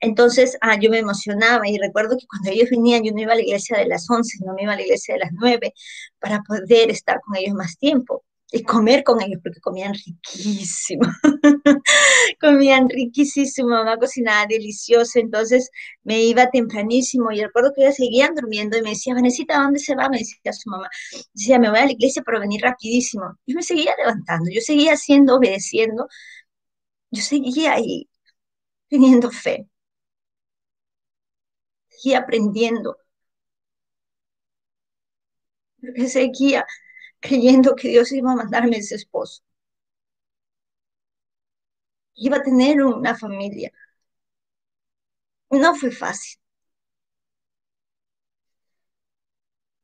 Entonces, 0.00 0.56
ah, 0.60 0.76
yo 0.80 0.90
me 0.90 0.98
emocionaba 0.98 1.68
y 1.68 1.78
recuerdo 1.78 2.16
que 2.18 2.26
cuando 2.26 2.50
ellos 2.50 2.70
venían, 2.70 3.04
yo 3.04 3.12
no 3.12 3.20
iba 3.20 3.32
a 3.32 3.36
la 3.36 3.42
iglesia 3.42 3.78
de 3.78 3.86
las 3.86 4.08
11, 4.10 4.38
no 4.44 4.54
me 4.54 4.62
iba 4.64 4.72
a 4.72 4.76
la 4.76 4.82
iglesia 4.82 5.14
de 5.14 5.20
las 5.20 5.30
9 5.32 5.74
para 6.18 6.42
poder 6.42 6.90
estar 6.90 7.20
con 7.20 7.36
ellos 7.36 7.54
más 7.54 7.78
tiempo 7.78 8.24
y 8.52 8.62
comer 8.64 9.02
con 9.02 9.20
ellos, 9.22 9.40
porque 9.42 9.60
comían 9.60 9.94
riquísimo. 9.94 11.04
comían 12.40 12.88
riquísimo, 12.88 13.68
mamá 13.70 13.96
cocinaba 13.98 14.46
delicioso, 14.46 15.18
entonces 15.18 15.70
me 16.04 16.22
iba 16.22 16.50
tempranísimo 16.50 17.30
y 17.32 17.40
recuerdo 17.42 17.72
que 17.74 17.82
ellos 17.82 17.96
seguían 17.96 18.34
durmiendo 18.34 18.76
y 18.78 18.82
me 18.82 18.90
decía, 18.90 19.14
Vanesita, 19.14 19.58
¿dónde 19.58 19.78
se 19.78 19.94
va? 19.94 20.08
Me 20.08 20.18
decía 20.18 20.52
su 20.52 20.70
mamá. 20.70 20.88
Decía, 21.34 21.58
me 21.58 21.70
voy 21.70 21.78
a 21.80 21.86
la 21.86 21.92
iglesia 21.92 22.22
para 22.22 22.40
venir 22.40 22.60
rapidísimo. 22.62 23.24
Y 23.46 23.54
me 23.54 23.62
seguía 23.62 23.94
levantando, 23.98 24.50
yo 24.52 24.60
seguía 24.60 24.92
haciendo, 24.94 25.36
obedeciendo, 25.36 26.06
yo 27.10 27.22
seguía 27.22 27.74
ahí 27.74 28.08
teniendo 28.88 29.30
fe, 29.32 29.68
seguía 31.90 32.18
aprendiendo, 32.18 32.96
porque 35.80 36.08
seguía 36.08 36.64
creyendo 37.22 37.74
que 37.76 37.88
Dios 37.88 38.12
iba 38.12 38.32
a 38.32 38.36
mandarme 38.36 38.76
ese 38.78 38.96
esposo. 38.96 39.42
Iba 42.26 42.38
a 42.38 42.42
tener 42.42 42.82
una 42.82 43.14
familia. 43.14 43.70
No 45.52 45.76
fue 45.76 45.92
fácil. 45.92 46.40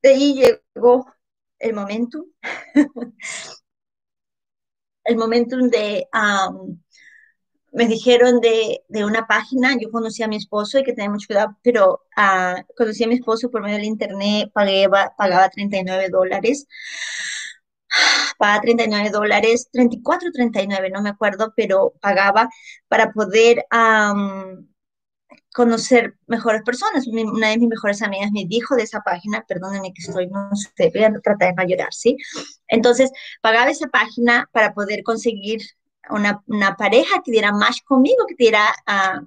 De 0.02 0.10
ahí 0.10 0.34
llegó 0.74 1.06
el 1.58 1.74
momento, 1.74 2.26
el 5.04 5.16
momento 5.16 5.56
de, 5.56 6.06
me 7.72 7.86
dijeron 7.86 8.40
de, 8.40 8.82
de, 8.88 9.04
una 9.04 9.26
página, 9.26 9.76
yo 9.80 9.90
conocí 9.90 10.22
a 10.22 10.28
mi 10.28 10.36
esposo 10.36 10.78
y 10.78 10.84
que 10.84 10.92
tenía 10.92 11.10
mucho 11.10 11.26
cuidado, 11.26 11.56
pero 11.62 12.02
uh, 12.16 12.62
conocí 12.76 13.04
a 13.04 13.08
mi 13.08 13.14
esposo 13.14 13.50
por 13.50 13.62
medio 13.62 13.76
del 13.76 13.84
internet, 13.86 14.50
pagué, 14.52 14.88
pagaba 15.16 15.48
39 15.48 16.08
dólares 16.10 16.66
pagaba 18.38 18.60
39 18.60 19.10
dólares, 19.10 19.68
34, 19.72 20.30
39, 20.32 20.90
no 20.90 21.02
me 21.02 21.10
acuerdo, 21.10 21.52
pero 21.56 21.94
pagaba 22.00 22.48
para 22.88 23.12
poder 23.12 23.64
conocer 25.54 26.16
mejores 26.26 26.62
personas. 26.62 27.06
Una 27.06 27.48
de 27.48 27.58
mis 27.58 27.68
mejores 27.68 28.02
amigas 28.02 28.30
me 28.32 28.44
dijo 28.46 28.76
de 28.76 28.84
esa 28.84 29.00
página, 29.00 29.44
perdónenme 29.46 29.92
que 29.92 30.02
estoy, 30.02 30.28
no 30.28 30.50
sé, 30.54 30.90
voy 30.94 31.04
a 31.04 31.12
tratar 31.12 31.48
de 31.48 31.54
mayorar, 31.54 31.92
¿sí? 31.92 32.16
Entonces, 32.68 33.10
pagaba 33.42 33.70
esa 33.70 33.88
página 33.88 34.48
para 34.52 34.72
poder 34.74 35.02
conseguir 35.02 35.60
una, 36.10 36.42
una 36.46 36.76
pareja 36.76 37.22
que 37.24 37.32
diera 37.32 37.52
más 37.52 37.80
conmigo, 37.82 38.26
que 38.26 38.34
diera, 38.38 38.74
uh, 38.86 39.26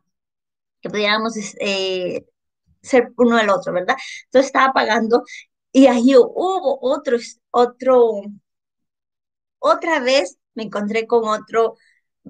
que 0.81 0.89
pudiéramos 0.89 1.35
eh, 1.59 2.25
ser 2.81 3.11
uno 3.17 3.37
al 3.37 3.49
otro, 3.49 3.73
¿verdad? 3.73 3.97
Entonces 4.25 4.47
estaba 4.47 4.73
pagando 4.73 5.23
y 5.71 5.87
ahí 5.87 6.15
hubo 6.15 6.79
otro, 6.81 7.17
otro 7.51 8.23
otra 9.61 9.99
vez 9.99 10.37
me 10.55 10.63
encontré 10.63 11.07
con 11.07 11.27
otro, 11.27 11.77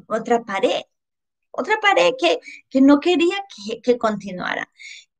otra 0.08 0.44
pared, 0.44 0.82
otra 1.52 1.80
pared 1.82 2.14
que, 2.20 2.40
que 2.70 2.82
no 2.82 3.00
quería 3.00 3.36
que, 3.56 3.82
que, 3.82 3.98
continuara. 3.98 4.70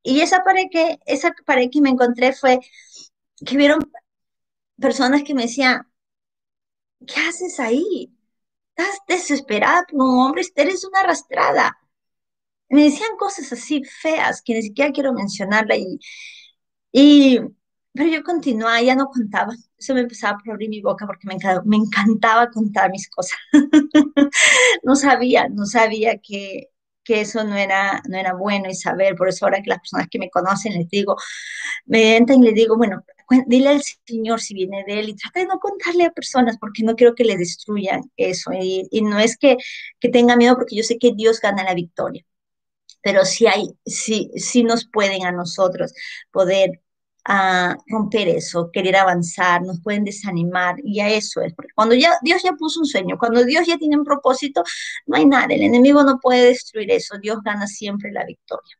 Y 0.02 0.20
esa 0.20 0.44
pared, 0.44 0.66
que, 0.70 0.98
esa 1.06 1.32
pared 1.46 1.70
que 1.72 1.80
me 1.80 1.90
encontré 1.90 2.32
fue 2.34 2.60
que 3.46 3.56
vieron 3.56 3.80
personas 4.78 5.22
que 5.24 5.34
me 5.34 5.42
decían, 5.42 5.82
¿qué 7.06 7.20
haces 7.20 7.60
ahí? 7.60 8.12
Estás 8.82 8.98
desesperada 9.08 9.84
por 9.90 10.00
un 10.02 10.18
hombre, 10.20 10.42
eres 10.56 10.84
una 10.84 11.00
arrastrada. 11.00 11.78
Me 12.70 12.84
decían 12.84 13.16
cosas 13.18 13.52
así 13.52 13.82
feas 13.84 14.42
que 14.42 14.54
ni 14.54 14.62
siquiera 14.62 14.92
quiero 14.92 15.12
mencionarla 15.12 15.76
y, 15.76 15.98
Y, 16.92 17.40
pero 17.92 18.08
yo 18.10 18.22
continuaba, 18.22 18.80
ya 18.82 18.94
no 18.94 19.06
contaba. 19.08 19.52
Eso 19.78 19.94
me 19.94 20.00
empezaba 20.02 20.38
por 20.38 20.52
abrir 20.54 20.68
mi 20.70 20.80
boca 20.82 21.06
porque 21.06 21.26
me 21.26 21.34
encantaba, 21.34 21.62
me 21.66 21.76
encantaba 21.76 22.50
contar 22.50 22.90
mis 22.90 23.08
cosas. 23.08 23.38
no 24.84 24.96
sabía, 24.96 25.48
no 25.48 25.66
sabía 25.66 26.18
que, 26.18 26.68
que 27.04 27.20
eso 27.22 27.44
no 27.44 27.56
era, 27.56 28.02
no 28.08 28.16
era 28.18 28.34
bueno 28.34 28.68
y 28.70 28.74
saber. 28.74 29.16
Por 29.16 29.28
eso 29.28 29.44
ahora 29.46 29.62
que 29.62 29.70
las 29.70 29.80
personas 29.80 30.08
que 30.10 30.18
me 30.18 30.30
conocen 30.30 30.74
les 30.74 30.88
digo, 30.88 31.16
me 31.86 32.16
entran 32.16 32.42
y 32.42 32.46
les 32.46 32.54
digo, 32.54 32.76
bueno, 32.76 33.04
dile 33.46 33.68
al 33.70 33.82
Señor 34.06 34.40
si 34.40 34.54
viene 34.54 34.84
de 34.86 35.00
Él 35.00 35.08
y 35.10 35.16
trata 35.16 35.40
de 35.40 35.46
no 35.46 35.58
contarle 35.58 36.04
a 36.04 36.12
personas 36.12 36.58
porque 36.58 36.82
no 36.82 36.96
quiero 36.96 37.14
que 37.14 37.24
le 37.24 37.36
destruyan 37.36 38.02
eso. 38.16 38.50
Y, 38.52 38.88
no 39.02 39.18
es 39.18 39.36
que, 39.36 39.56
que 40.00 40.08
tenga 40.08 40.36
miedo 40.36 40.56
porque 40.56 40.76
yo 40.76 40.82
sé 40.82 40.98
que 40.98 41.12
Dios 41.14 41.40
gana 41.40 41.64
la 41.64 41.74
victoria 41.74 42.24
pero 43.04 43.24
sí 43.24 43.46
hay, 43.48 43.76
sí, 43.84 44.30
sí 44.36 44.62
nos 44.64 44.86
pueden 44.86 45.26
a 45.26 45.32
nosotros 45.32 45.92
poder 46.30 46.80
a 47.24 47.76
romper 47.86 48.28
eso, 48.28 48.70
querer 48.72 48.96
avanzar, 48.96 49.62
nos 49.62 49.80
pueden 49.80 50.04
desanimar 50.04 50.76
y 50.82 51.00
a 51.00 51.08
eso 51.10 51.40
es, 51.40 51.54
porque 51.54 51.72
cuando 51.74 51.94
ya 51.94 52.12
Dios 52.22 52.42
ya 52.42 52.52
puso 52.54 52.80
un 52.80 52.86
sueño, 52.86 53.18
cuando 53.18 53.44
Dios 53.44 53.66
ya 53.66 53.78
tiene 53.78 53.96
un 53.96 54.04
propósito, 54.04 54.64
no 55.06 55.16
hay 55.16 55.26
nada, 55.26 55.54
el 55.54 55.62
enemigo 55.62 56.02
no 56.02 56.18
puede 56.20 56.46
destruir 56.46 56.90
eso, 56.90 57.18
Dios 57.18 57.38
gana 57.44 57.66
siempre 57.66 58.10
la 58.12 58.24
victoria. 58.24 58.76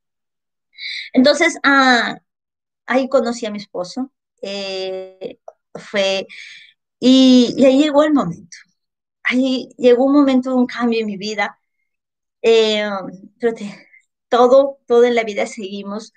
Entonces, 1.12 1.58
ah, 1.62 2.18
ahí 2.86 3.08
conocí 3.08 3.46
a 3.46 3.50
mi 3.50 3.58
esposo, 3.58 4.12
eh, 4.42 5.38
fue, 5.74 6.26
y, 7.00 7.54
y, 7.58 7.64
ahí 7.66 7.78
llegó 7.82 8.04
el 8.04 8.12
momento, 8.14 8.56
ahí 9.24 9.70
llegó 9.78 10.04
un 10.06 10.14
momento 10.14 10.56
un 10.56 10.66
cambio 10.66 11.00
en 11.00 11.06
mi 11.06 11.16
vida, 11.18 11.58
eh, 12.42 12.84
todo, 14.28 14.78
todo 14.86 15.04
en 15.04 15.14
la 15.14 15.24
vida 15.24 15.46
seguimos. 15.46 16.12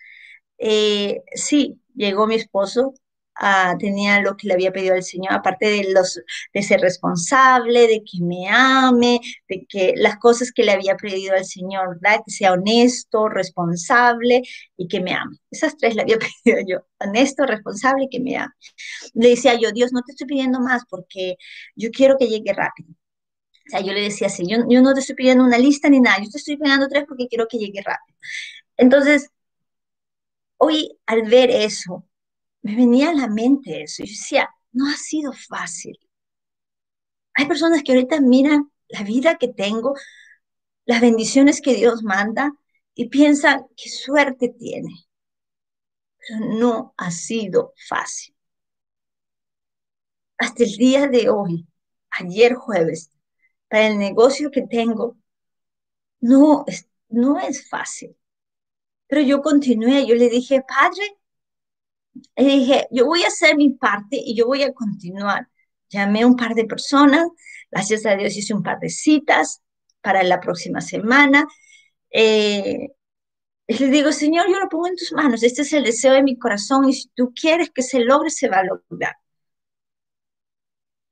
Eh, 0.57 1.23
sí, 1.35 1.81
llegó 1.95 2.27
mi 2.27 2.35
esposo, 2.35 2.93
ah, 3.35 3.75
tenía 3.79 4.21
lo 4.21 4.37
que 4.37 4.47
le 4.47 4.53
había 4.53 4.71
pedido 4.71 4.95
al 4.95 5.03
Señor, 5.03 5.33
aparte 5.33 5.67
de, 5.67 5.91
los, 5.93 6.21
de 6.53 6.63
ser 6.63 6.81
responsable, 6.81 7.87
de 7.87 8.03
que 8.03 8.23
me 8.23 8.47
ame, 8.49 9.19
de 9.49 9.65
que 9.67 9.93
las 9.97 10.17
cosas 10.17 10.51
que 10.51 10.63
le 10.63 10.71
había 10.71 10.95
pedido 10.97 11.35
al 11.35 11.45
Señor, 11.45 11.99
¿verdad? 12.01 12.21
Que 12.25 12.31
sea 12.31 12.53
honesto, 12.53 13.29
responsable 13.29 14.41
y 14.77 14.87
que 14.87 15.01
me 15.01 15.13
ame. 15.13 15.37
Esas 15.51 15.77
tres 15.77 15.95
le 15.95 16.01
había 16.03 16.17
pedido 16.43 16.61
yo, 16.67 16.87
honesto, 16.99 17.45
responsable 17.45 18.05
y 18.05 18.09
que 18.09 18.19
me 18.19 18.37
ame. 18.37 18.53
Le 19.13 19.29
decía 19.29 19.55
yo, 19.59 19.71
Dios, 19.71 19.91
no 19.93 20.01
te 20.03 20.11
estoy 20.13 20.27
pidiendo 20.27 20.59
más 20.59 20.83
porque 20.89 21.37
yo 21.75 21.89
quiero 21.91 22.17
que 22.17 22.27
llegue 22.27 22.53
rápido. 22.53 22.89
O 23.67 23.69
sea, 23.71 23.81
yo 23.81 23.93
le 23.93 24.01
decía 24.01 24.27
así, 24.27 24.45
yo, 24.47 24.59
yo 24.69 24.81
no 24.81 24.93
te 24.93 24.99
estoy 25.01 25.15
pidiendo 25.15 25.43
una 25.43 25.57
lista 25.57 25.89
ni 25.89 25.99
nada, 25.99 26.17
yo 26.23 26.29
te 26.29 26.37
estoy 26.37 26.57
pidiendo 26.57 26.87
tres 26.87 27.05
porque 27.07 27.27
quiero 27.27 27.47
que 27.47 27.57
llegue 27.57 27.81
rápido. 27.81 28.17
Entonces, 28.77 29.29
hoy 30.57 30.97
al 31.05 31.23
ver 31.23 31.49
eso, 31.49 32.05
me 32.65 32.75
venía 32.75 33.11
a 33.11 33.13
la 33.13 33.27
mente 33.27 33.83
eso. 33.83 34.01
Y 34.01 34.07
yo 34.07 34.13
decía, 34.13 34.49
no 34.71 34.89
ha 34.89 34.97
sido 34.97 35.31
fácil. 35.33 35.99
Hay 37.35 37.45
personas 37.45 37.83
que 37.83 37.91
ahorita 37.91 38.19
miran 38.21 38.71
la 38.87 39.03
vida 39.03 39.37
que 39.37 39.49
tengo, 39.49 39.93
las 40.85 40.99
bendiciones 40.99 41.61
que 41.61 41.75
Dios 41.75 42.01
manda 42.01 42.53
y 42.95 43.09
piensan 43.09 43.67
qué 43.77 43.89
suerte 43.89 44.49
tiene. 44.49 44.89
Pero 46.17 46.39
no 46.59 46.95
ha 46.97 47.11
sido 47.11 47.73
fácil. 47.87 48.35
Hasta 50.39 50.63
el 50.63 50.71
día 50.71 51.07
de 51.07 51.29
hoy, 51.29 51.67
ayer 52.09 52.55
jueves, 52.55 53.11
para 53.69 53.89
el 53.89 53.99
negocio 53.99 54.49
que 54.49 54.63
tengo, 54.63 55.15
no 56.19 56.63
es, 56.65 56.87
no 57.09 57.39
es 57.39 57.69
fácil. 57.69 58.17
Pero 59.05 59.21
yo 59.21 59.43
continué, 59.43 60.07
yo 60.07 60.15
le 60.15 60.29
dije, 60.29 60.63
Padre, 60.67 61.15
le 62.35 62.43
dije, 62.45 62.87
yo 62.91 63.05
voy 63.05 63.23
a 63.23 63.27
hacer 63.27 63.55
mi 63.57 63.71
parte 63.71 64.17
y 64.17 64.35
yo 64.35 64.45
voy 64.47 64.63
a 64.63 64.73
continuar. 64.73 65.47
Llamé 65.89 66.23
a 66.23 66.27
un 66.27 66.35
par 66.35 66.55
de 66.55 66.65
personas, 66.65 67.27
gracias 67.71 68.05
a 68.05 68.15
Dios 68.15 68.35
hice 68.35 68.53
un 68.53 68.63
par 68.63 68.79
de 68.79 68.89
citas 68.89 69.61
para 70.01 70.23
la 70.23 70.39
próxima 70.39 70.81
semana. 70.81 71.47
Eh, 72.11 72.89
y 73.67 73.77
le 73.79 73.87
digo, 73.89 74.11
Señor, 74.11 74.47
yo 74.47 74.59
lo 74.59 74.69
pongo 74.69 74.87
en 74.87 74.95
tus 74.95 75.11
manos, 75.13 75.43
este 75.43 75.63
es 75.63 75.73
el 75.73 75.83
deseo 75.83 76.13
de 76.13 76.23
mi 76.23 76.37
corazón 76.37 76.87
y 76.89 76.93
si 76.93 77.09
tú 77.15 77.33
quieres 77.33 77.71
que 77.71 77.81
se 77.81 77.99
logre, 77.99 78.29
se 78.29 78.47
va 78.49 78.59
a 78.59 78.63
lograr. 78.63 79.15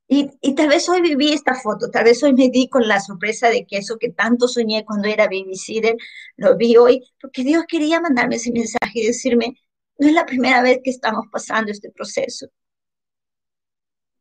Y, 0.08 0.30
y, 0.42 0.54
tal 0.54 0.68
vez 0.70 0.88
hoy 0.90 1.02
viví 1.02 1.34
esta 1.34 1.56
foto, 1.56 1.90
tal 1.90 2.04
vez 2.04 2.22
hoy 2.22 2.34
me 2.34 2.50
di 2.50 2.70
con 2.70 2.88
la 2.88 3.00
sorpresa 3.00 3.50
de 3.50 3.66
que 3.66 3.78
eso 3.78 3.98
que 3.98 4.10
tanto 4.12 4.48
soñé 4.48 4.86
cuando 4.86 5.08
era 5.08 5.26
babysitter, 5.26 5.96
lo 6.38 6.56
vi 6.56 6.78
hoy, 6.78 7.02
porque 7.20 7.44
Dios 7.44 7.64
quería 7.68 8.00
mandarme 8.00 8.36
ese 8.36 8.52
mensaje 8.52 8.92
y 8.94 9.08
decirme, 9.08 9.56
no 9.98 10.08
es 10.08 10.14
la 10.14 10.26
primera 10.28 10.62
vez 10.62 10.80
que 10.84 10.92
estamos 10.92 11.26
pasando 11.32 11.72
este 11.72 11.90
proceso. 11.92 12.48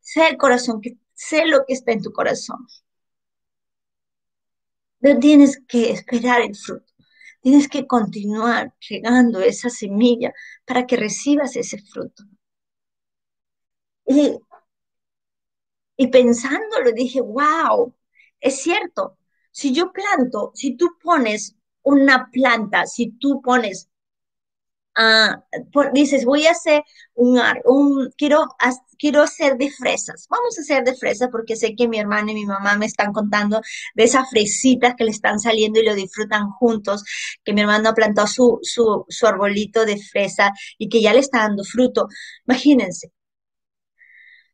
Sé 0.01 0.29
el 0.29 0.37
corazón, 0.37 0.83
que 0.83 0.99
sé 1.15 1.47
lo 1.47 1.65
que 1.67 1.73
está 1.73 1.93
en 1.93 2.03
tu 2.03 2.13
corazón. 2.13 2.59
No 5.01 5.19
tienes 5.19 5.61
que 5.69 5.91
esperar 5.91 6.41
el 6.41 6.57
fruto. 6.57 6.91
Tienes 7.43 7.69
que 7.69 7.87
continuar 7.87 8.75
regando 8.89 9.41
esa 9.43 9.69
semilla 9.69 10.33
para 10.65 10.87
que 10.87 10.97
recibas 10.97 11.57
ese 11.57 11.77
fruto. 11.77 12.25
Y 14.07 14.39
y 15.97 16.09
pensándolo 16.09 16.93
dije, 16.93 17.21
wow, 17.21 17.95
es 18.41 18.63
cierto, 18.63 19.19
si 19.51 19.73
yo 19.73 19.93
planto, 19.93 20.53
si 20.55 20.77
tú 20.77 20.91
pones 21.03 21.57
una 21.83 22.31
planta, 22.31 22.87
si 22.87 23.11
tú 23.13 23.41
pones, 23.43 23.89
por, 25.73 25.93
dices, 25.93 26.25
voy 26.25 26.47
a 26.47 26.53
hacer 26.53 26.83
un, 27.15 27.41
un 27.65 28.11
quiero, 28.17 28.47
quiero 28.99 29.23
hacer 29.23 29.57
de 29.57 29.71
fresas, 29.71 30.27
vamos 30.31 30.59
a 30.59 30.63
hacer 30.63 30.85
de 30.85 30.95
fresas 30.95 31.29
porque 31.31 31.57
sé 31.57 31.75
que 31.75 31.89
mi 31.89 31.99
hermana 31.99 32.33
y 32.33 32.35
mi 32.35 32.47
mamá 32.47 32.77
me 32.77 32.87
están 32.87 33.13
contando 33.13 33.61
de 33.95 34.05
esas 34.05 34.29
fresitas 34.31 34.95
que 34.97 35.05
le 35.05 35.11
están 35.11 35.39
saliendo 35.41 35.81
y 35.81 35.85
lo 35.87 35.95
disfrutan 35.95 36.51
juntos, 36.51 37.05
que 37.45 37.53
mi 37.53 37.63
hermano 37.63 37.91
ha 37.91 37.95
plantado 37.95 38.27
su, 38.27 38.59
su, 38.63 39.05
su 39.09 39.27
arbolito 39.27 39.85
de 39.85 39.99
fresa 39.99 40.53
y 40.79 40.89
que 40.89 41.01
ya 41.03 41.13
le 41.15 41.21
está 41.21 41.39
dando 41.41 41.65
fruto. 41.65 42.09
Imagínense, 42.47 43.13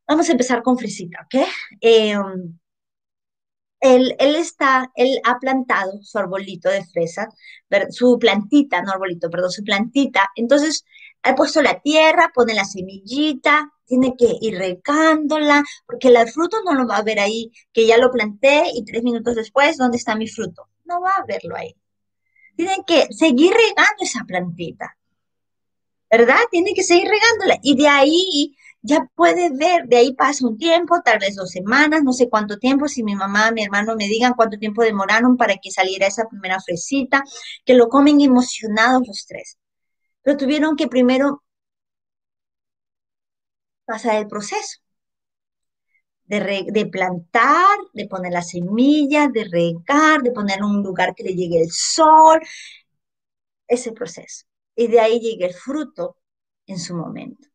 Vamos 0.07 0.29
a 0.29 0.33
empezar 0.33 0.63
con 0.63 0.79
Fresita, 0.79 1.19
¿ok? 1.27 1.47
Eh, 1.81 2.17
él, 3.81 4.17
está, 4.19 4.91
él 4.95 5.21
ha 5.25 5.39
plantado 5.39 6.03
su 6.03 6.19
arbolito 6.19 6.69
de 6.69 6.85
fresa, 6.85 7.29
su 7.91 8.19
plantita, 8.19 8.83
no 8.83 8.93
arbolito, 8.93 9.31
perdón, 9.31 9.51
su 9.51 9.63
plantita. 9.63 10.31
Entonces, 10.35 10.85
ha 11.23 11.35
puesto 11.35 11.63
la 11.63 11.81
tierra, 11.81 12.31
pone 12.35 12.55
la 12.55 12.65
semillita, 12.65 13.73
tiene 13.87 14.15
que 14.17 14.37
ir 14.41 14.59
regándola, 14.59 15.65
porque 15.87 16.09
el 16.09 16.29
fruto 16.29 16.59
no 16.65 16.75
lo 16.75 16.87
va 16.87 16.99
a 16.99 17.03
ver 17.03 17.21
ahí, 17.21 17.51
que 17.73 17.87
ya 17.87 17.99
lo 17.99 18.11
planté 18.11 18.65
y 18.75 18.85
tres 18.85 19.03
minutos 19.03 19.35
después, 19.35 19.77
¿dónde 19.77 19.97
está 19.97 20.15
mi 20.15 20.29
fruto? 20.29 20.69
No 20.85 21.01
va 21.01 21.11
a 21.11 21.25
verlo 21.27 21.57
ahí. 21.57 21.75
Tiene 22.57 22.77
que 22.87 23.07
seguir 23.11 23.53
regando 23.53 24.03
esa 24.03 24.25
plantita, 24.25 24.97
¿verdad? 26.11 26.41
Tiene 26.51 26.75
que 26.75 26.83
seguir 26.83 27.09
regándola. 27.09 27.59
Y 27.63 27.77
de 27.77 27.89
ahí 27.89 28.57
ya 28.83 29.09
puede 29.15 29.51
ver, 29.51 29.87
de 29.89 29.97
ahí 29.99 30.15
pasa 30.15 30.47
un 30.47 30.57
tiempo, 30.59 31.01
tal 31.05 31.19
vez 31.19 31.37
dos 31.37 31.51
semanas, 31.51 32.03
no 32.05 32.13
sé 32.13 32.29
cuánto 32.29 32.59
tiempo, 32.59 32.89
si 32.89 33.03
mi 33.05 33.15
mamá, 33.17 33.51
mi 33.53 33.63
hermano 33.65 33.97
me 33.97 34.07
digan 34.09 34.35
cuánto 34.37 34.59
tiempo 34.59 34.83
demoraron 34.83 35.37
para 35.37 35.57
que 35.57 35.71
saliera 35.71 36.07
esa 36.07 36.29
primera 36.29 36.61
fresita, 36.61 37.23
que 37.65 37.75
lo 37.75 37.89
comen 37.89 38.21
emocionados 38.21 39.03
los 39.07 39.27
tres. 39.27 39.59
Pero 40.23 40.37
tuvieron 40.39 40.77
que 40.77 40.89
primero 40.89 41.43
pasar 43.87 44.15
el 44.19 44.29
proceso 44.29 44.79
de, 46.27 46.67
de 46.71 46.87
plantar, 46.87 47.79
de 47.95 48.07
poner 48.07 48.33
las 48.33 48.51
semillas, 48.51 49.33
de 49.33 49.45
regar, 49.45 50.23
de 50.23 50.31
poner 50.33 50.63
un 50.63 50.83
lugar 50.83 51.15
que 51.15 51.25
le 51.25 51.35
llegue 51.35 51.63
el 51.63 51.71
sol, 51.71 52.41
ese 53.69 53.93
proceso. 53.93 54.47
Y 54.75 54.89
de 54.89 55.01
ahí 55.01 55.21
llega 55.21 55.47
el 55.47 55.55
fruto 55.55 56.17
en 56.67 56.79
su 56.79 56.95
momento. 56.97 57.48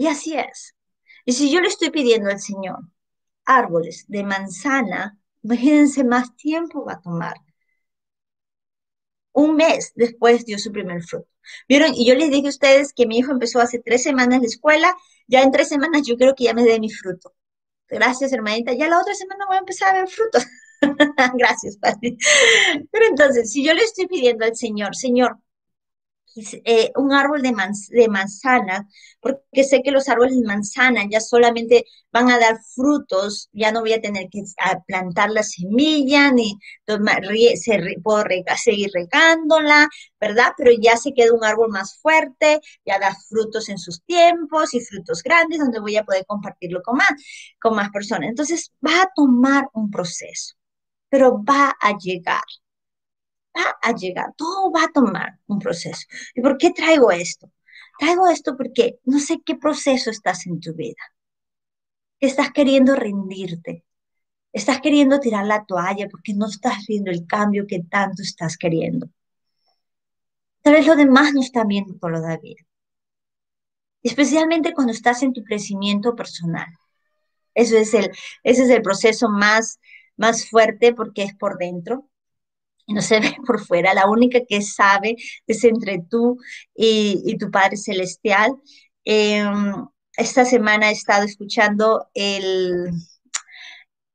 Y 0.00 0.06
así 0.06 0.34
es. 0.34 0.74
Y 1.26 1.34
si 1.34 1.50
yo 1.52 1.60
le 1.60 1.68
estoy 1.68 1.90
pidiendo 1.90 2.30
al 2.30 2.40
Señor 2.40 2.78
árboles 3.44 4.06
de 4.08 4.24
manzana, 4.24 5.18
imagínense 5.42 6.04
más 6.04 6.34
tiempo 6.36 6.86
va 6.86 6.94
a 6.94 7.02
tomar. 7.02 7.34
Un 9.32 9.56
mes 9.56 9.92
después 9.94 10.46
dio 10.46 10.58
su 10.58 10.72
primer 10.72 11.02
fruto. 11.02 11.28
¿Vieron? 11.68 11.92
Y 11.94 12.06
yo 12.06 12.14
les 12.14 12.30
dije 12.30 12.46
a 12.46 12.48
ustedes 12.48 12.94
que 12.94 13.06
mi 13.06 13.18
hijo 13.18 13.30
empezó 13.30 13.60
hace 13.60 13.78
tres 13.78 14.02
semanas 14.02 14.40
la 14.40 14.46
escuela, 14.46 14.96
ya 15.26 15.42
en 15.42 15.52
tres 15.52 15.68
semanas 15.68 16.06
yo 16.06 16.16
creo 16.16 16.34
que 16.34 16.44
ya 16.44 16.54
me 16.54 16.64
dé 16.64 16.80
mi 16.80 16.88
fruto. 16.88 17.34
Gracias, 17.88 18.32
hermanita. 18.32 18.72
Ya 18.72 18.88
la 18.88 19.00
otra 19.02 19.14
semana 19.14 19.44
voy 19.48 19.56
a 19.56 19.60
empezar 19.60 19.94
a 19.94 19.98
ver 20.00 20.08
frutos. 20.08 20.46
Gracias, 21.34 21.76
Padre. 21.76 22.16
Pero 22.90 23.04
entonces, 23.04 23.52
si 23.52 23.62
yo 23.62 23.74
le 23.74 23.82
estoy 23.82 24.06
pidiendo 24.06 24.46
al 24.46 24.56
Señor, 24.56 24.96
Señor, 24.96 25.36
eh, 26.64 26.92
un 26.96 27.12
árbol 27.12 27.42
de, 27.42 27.54
de 27.90 28.08
manzana, 28.08 28.88
porque 29.20 29.64
sé 29.64 29.82
que 29.82 29.90
los 29.90 30.08
árboles 30.08 30.36
de 30.36 30.46
manzana 30.46 31.04
ya 31.10 31.20
solamente 31.20 31.84
van 32.12 32.30
a 32.30 32.38
dar 32.38 32.58
frutos, 32.74 33.48
ya 33.52 33.72
no 33.72 33.80
voy 33.80 33.92
a 33.92 34.00
tener 34.00 34.28
que 34.30 34.42
plantar 34.86 35.30
la 35.30 35.42
semilla, 35.42 36.32
ni 36.32 36.58
se, 37.56 37.96
puedo 38.02 38.24
seguir 38.56 38.90
regándola, 38.92 39.88
¿verdad? 40.20 40.52
Pero 40.56 40.70
ya 40.80 40.96
se 40.96 41.12
queda 41.12 41.32
un 41.32 41.44
árbol 41.44 41.70
más 41.70 41.98
fuerte, 42.00 42.60
ya 42.84 42.98
da 42.98 43.16
frutos 43.28 43.68
en 43.68 43.78
sus 43.78 44.02
tiempos 44.04 44.74
y 44.74 44.80
frutos 44.80 45.22
grandes, 45.22 45.58
donde 45.58 45.80
voy 45.80 45.96
a 45.96 46.04
poder 46.04 46.24
compartirlo 46.26 46.82
con 46.82 46.96
más, 46.96 47.10
con 47.60 47.74
más 47.74 47.90
personas. 47.90 48.28
Entonces, 48.28 48.72
va 48.84 49.02
a 49.02 49.10
tomar 49.14 49.68
un 49.74 49.90
proceso, 49.90 50.54
pero 51.08 51.42
va 51.44 51.76
a 51.80 51.96
llegar 51.98 52.42
va 53.56 53.76
a 53.82 53.92
llegar, 53.92 54.34
todo 54.36 54.70
va 54.70 54.84
a 54.84 54.92
tomar 54.92 55.38
un 55.46 55.58
proceso. 55.58 56.06
¿Y 56.34 56.40
por 56.40 56.58
qué 56.58 56.70
traigo 56.70 57.10
esto? 57.10 57.50
Traigo 57.98 58.28
esto 58.28 58.56
porque 58.56 58.98
no 59.04 59.18
sé 59.18 59.40
qué 59.44 59.56
proceso 59.56 60.10
estás 60.10 60.46
en 60.46 60.60
tu 60.60 60.74
vida. 60.74 61.02
Estás 62.20 62.50
queriendo 62.52 62.94
rendirte. 62.94 63.84
Estás 64.52 64.80
queriendo 64.80 65.20
tirar 65.20 65.46
la 65.46 65.64
toalla 65.64 66.08
porque 66.08 66.34
no 66.34 66.46
estás 66.46 66.86
viendo 66.86 67.10
el 67.10 67.26
cambio 67.26 67.66
que 67.66 67.80
tanto 67.88 68.22
estás 68.22 68.56
queriendo. 68.56 69.08
Tal 70.62 70.74
vez 70.74 70.86
los 70.86 70.96
demás 70.96 71.32
no 71.32 71.40
están 71.40 71.68
viendo 71.68 71.94
todavía. 71.94 72.56
Especialmente 74.02 74.74
cuando 74.74 74.92
estás 74.92 75.22
en 75.22 75.32
tu 75.32 75.44
crecimiento 75.44 76.14
personal. 76.16 76.68
Eso 77.54 77.76
es 77.76 77.94
el, 77.94 78.10
ese 78.42 78.64
es 78.64 78.70
el 78.70 78.82
proceso 78.82 79.28
más, 79.28 79.78
más 80.16 80.48
fuerte 80.48 80.94
porque 80.94 81.22
es 81.24 81.34
por 81.34 81.58
dentro 81.58 82.09
no 82.94 83.02
se 83.02 83.20
ve 83.20 83.34
por 83.46 83.64
fuera. 83.64 83.94
La 83.94 84.08
única 84.08 84.40
que 84.48 84.62
sabe 84.62 85.16
es 85.46 85.64
entre 85.64 86.02
tú 86.08 86.38
y, 86.74 87.36
tu 87.38 87.50
Padre 87.50 87.76
Celestial. 87.76 88.52
Em, 89.04 89.86
esta 90.16 90.44
semana 90.44 90.90
he 90.90 90.92
estado 90.92 91.24
escuchando 91.24 92.08
el 92.14 92.90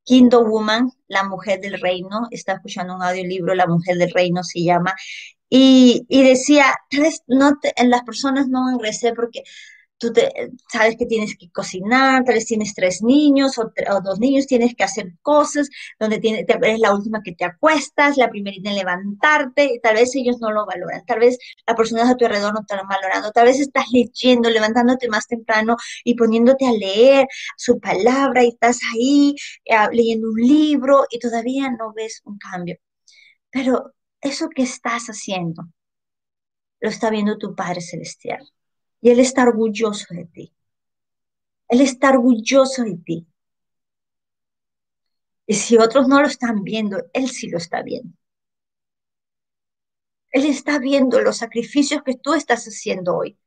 Kingdom 0.04 0.50
Woman, 0.50 0.92
la 1.08 1.24
mujer 1.24 1.60
del 1.62 1.80
reino. 1.82 2.28
Está 2.32 2.54
escuchando 2.54 2.96
un 2.96 3.04
audiolibro, 3.04 3.56
La 3.56 3.68
mujer 3.68 3.98
del 3.98 4.12
reino 4.12 4.44
se 4.44 4.64
llama. 4.64 4.94
Y, 5.50 6.06
decía, 6.10 6.66
no 7.28 7.52
las 7.88 8.04
personas 8.04 8.48
no 8.48 8.72
ingresé 8.72 9.14
porque 9.14 9.44
tú 9.98 10.12
sabes 10.72 10.96
que 10.98 11.06
tienes 11.06 11.38
que 11.38 11.50
cocinar, 11.52 12.24
tal 12.24 12.36
vez 12.36 12.46
tienes 12.46 12.74
tres 12.74 13.02
niños 13.02 13.58
o, 13.58 13.72
dos 14.04 14.20
niños, 14.20 14.48
tienes 14.48 14.76
que 14.76 14.84
hacer 14.84 15.14
cosas, 15.22 15.70
donde 16.00 16.20
tienes, 16.20 16.46
eres 16.48 16.80
la 16.80 16.94
última 16.94 17.22
que 17.24 17.34
te 17.34 17.46
acuestas, 17.46 18.18
la 18.18 18.30
primerita 18.30 18.70
en 18.70 18.76
levantarte, 18.76 19.66
y 19.76 19.80
tal 19.80 19.96
vez 19.96 20.16
ellos 20.16 20.38
no 20.40 20.52
lo 20.52 20.66
valoran, 20.66 21.06
tal 21.06 21.20
vez 21.20 21.38
las 21.68 21.76
personas 21.76 22.10
a 22.10 22.16
tu 22.16 22.26
alrededor 22.26 22.54
no 22.54 22.62
están 22.62 22.88
valorando, 22.88 23.32
tal 23.32 23.46
vez 23.46 23.60
estás 23.60 23.86
leyendo, 23.92 24.50
levantándote 24.50 25.08
más 25.10 25.28
temprano 25.28 25.78
y 26.04 26.16
poniéndote 26.16 26.68
a 26.68 26.72
leer 26.74 27.28
su 27.58 27.80
palabra 27.80 28.44
y 28.44 28.50
estás 28.50 28.80
ahí 28.94 29.36
eh, 29.66 29.76
leyendo 29.92 30.30
un 30.30 30.40
libro 30.42 31.06
y 31.10 31.20
todavía 31.20 31.70
no 31.72 31.94
ves 31.94 32.22
un 32.26 32.38
cambio. 32.38 32.78
Pero 33.52 33.94
eso 34.22 34.50
que 34.50 34.64
estás 34.64 35.08
haciendo, 35.08 35.64
lo 36.80 36.90
está 36.90 37.10
viendo 37.10 37.38
tu 37.38 37.56
Padre 37.56 37.82
Celestial 37.82 38.55
y 39.06 39.12
Él 39.12 39.20
está 39.20 39.44
orgulloso 39.44 40.16
de 40.16 40.26
ti. 40.26 40.52
Él 41.68 41.82
está 41.82 42.10
orgulloso 42.10 42.82
de 42.82 42.98
ti. 42.98 43.28
Y 45.46 45.54
si 45.54 45.78
otros 45.78 46.08
no 46.08 46.20
lo 46.20 46.26
están 46.26 46.64
viendo, 46.64 46.98
Él 47.14 47.30
sí 47.30 47.48
lo 47.48 47.60
está 47.60 47.84
viendo. 47.84 48.18
Él 50.32 50.48
está 50.48 50.80
viendo 50.80 51.22
los 51.22 51.38
sacrificios 51.38 52.02
que 52.02 52.16
tú 52.16 52.34
estás 52.34 52.66
haciendo 52.66 53.16
hoy. 53.16 53.38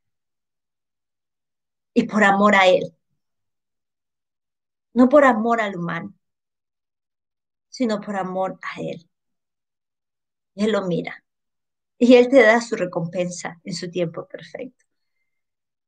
Y 1.92 2.04
por 2.04 2.22
amor 2.22 2.54
a 2.54 2.68
Él. 2.68 2.94
No 4.94 5.08
por 5.08 5.24
amor 5.24 5.60
al 5.60 5.74
humano, 5.74 6.14
sino 7.68 8.00
por 8.00 8.14
amor 8.14 8.60
a 8.62 8.80
Él. 8.80 9.10
Él 10.54 10.70
lo 10.70 10.86
mira. 10.86 11.24
Y 11.98 12.14
Él 12.14 12.28
te 12.28 12.42
da 12.44 12.60
su 12.60 12.76
recompensa 12.76 13.60
en 13.64 13.74
su 13.74 13.90
tiempo 13.90 14.28
perfecto. 14.28 14.87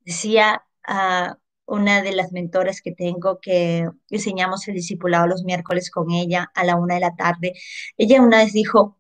Decía 0.05 0.65
a 0.87 1.39
una 1.67 2.03
de 2.03 2.13
las 2.13 2.33
mentoras 2.33 2.81
que 2.83 2.93
tengo 2.93 3.39
que 3.41 3.89
enseñamos 4.11 4.67
el 4.69 4.75
discipulado 4.75 5.27
los 5.29 5.45
miércoles 5.45 5.91
con 5.91 6.11
ella 6.11 6.51
a 6.55 6.65
la 6.65 6.77
una 6.77 6.95
de 6.95 7.01
la 7.01 7.15
tarde. 7.15 7.55
Ella 7.97 8.21
una 8.23 8.39
vez 8.39 8.53
dijo, 8.53 8.99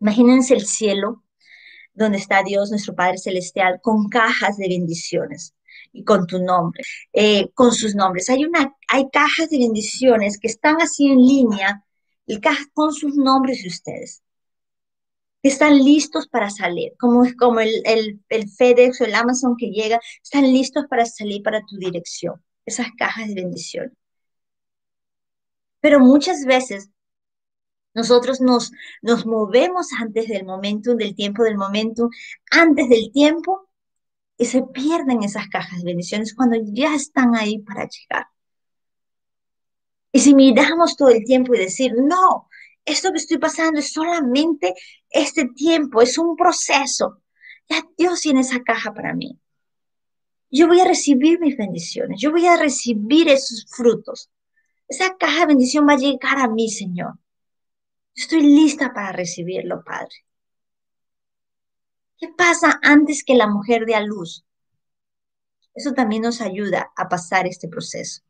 imagínense 0.00 0.54
el 0.54 0.66
cielo 0.66 1.24
donde 1.94 2.18
está 2.18 2.42
Dios, 2.42 2.70
nuestro 2.70 2.94
Padre 2.94 3.18
Celestial, 3.18 3.80
con 3.82 4.08
cajas 4.08 4.56
de 4.56 4.68
bendiciones 4.68 5.54
y 5.92 6.04
con 6.04 6.26
tu 6.26 6.38
nombre, 6.42 6.82
eh, 7.12 7.50
con 7.54 7.72
sus 7.72 7.94
nombres. 7.94 8.30
Hay, 8.30 8.44
una, 8.44 8.74
hay 8.88 9.10
cajas 9.12 9.50
de 9.50 9.58
bendiciones 9.58 10.38
que 10.38 10.48
están 10.48 10.80
así 10.80 11.10
en 11.10 11.18
línea, 11.18 11.84
y 12.26 12.40
cajas 12.40 12.66
con 12.72 12.92
sus 12.92 13.16
nombres 13.16 13.62
de 13.62 13.68
ustedes 13.68 14.22
están 15.48 15.78
listos 15.78 16.28
para 16.28 16.50
salir, 16.50 16.92
como, 16.98 17.24
como 17.38 17.60
el, 17.60 17.82
el, 17.84 18.20
el 18.28 18.48
FedEx 18.48 19.00
o 19.00 19.04
el 19.04 19.14
Amazon 19.14 19.56
que 19.56 19.70
llega, 19.70 20.00
están 20.22 20.44
listos 20.52 20.84
para 20.88 21.06
salir 21.06 21.42
para 21.42 21.60
tu 21.62 21.76
dirección, 21.78 22.42
esas 22.64 22.88
cajas 22.96 23.28
de 23.28 23.34
bendición. 23.34 23.96
Pero 25.80 25.98
muchas 26.00 26.44
veces 26.44 26.90
nosotros 27.94 28.40
nos, 28.40 28.70
nos 29.02 29.26
movemos 29.26 29.88
antes 30.00 30.28
del 30.28 30.44
momento, 30.44 30.94
del 30.94 31.14
tiempo, 31.14 31.42
del 31.42 31.58
momento, 31.58 32.08
antes 32.50 32.88
del 32.88 33.10
tiempo, 33.12 33.68
y 34.38 34.46
se 34.46 34.62
pierden 34.62 35.22
esas 35.22 35.48
cajas 35.48 35.78
de 35.78 35.84
bendiciones 35.84 36.34
cuando 36.34 36.56
ya 36.64 36.94
están 36.94 37.36
ahí 37.36 37.58
para 37.58 37.88
llegar. 37.88 38.26
Y 40.12 40.20
si 40.20 40.34
miramos 40.34 40.96
todo 40.96 41.08
el 41.08 41.24
tiempo 41.24 41.54
y 41.54 41.58
decir, 41.58 41.94
no, 41.96 42.48
esto 42.84 43.10
que 43.10 43.18
estoy 43.18 43.38
pasando 43.38 43.80
es 43.80 43.92
solamente 43.92 44.74
este 45.10 45.46
tiempo, 45.48 46.02
es 46.02 46.18
un 46.18 46.36
proceso. 46.36 47.22
Ya 47.68 47.82
Dios 47.96 48.20
tiene 48.20 48.40
esa 48.40 48.60
caja 48.60 48.92
para 48.92 49.14
mí. 49.14 49.38
Yo 50.50 50.66
voy 50.66 50.80
a 50.80 50.86
recibir 50.86 51.40
mis 51.40 51.56
bendiciones, 51.56 52.20
yo 52.20 52.30
voy 52.30 52.46
a 52.46 52.56
recibir 52.56 53.28
esos 53.28 53.66
frutos. 53.70 54.30
Esa 54.88 55.16
caja 55.16 55.40
de 55.40 55.46
bendición 55.46 55.88
va 55.88 55.94
a 55.94 55.96
llegar 55.96 56.38
a 56.38 56.48
mí, 56.48 56.68
Señor. 56.68 57.14
Estoy 58.14 58.42
lista 58.42 58.92
para 58.92 59.12
recibirlo, 59.12 59.82
Padre. 59.82 60.14
¿Qué 62.18 62.28
pasa 62.36 62.78
antes 62.82 63.24
que 63.24 63.34
la 63.34 63.46
mujer 63.46 63.86
dé 63.86 63.94
a 63.94 64.00
luz? 64.00 64.44
Eso 65.74 65.92
también 65.92 66.22
nos 66.22 66.40
ayuda 66.42 66.92
a 66.94 67.08
pasar 67.08 67.46
este 67.46 67.68
proceso. 67.68 68.22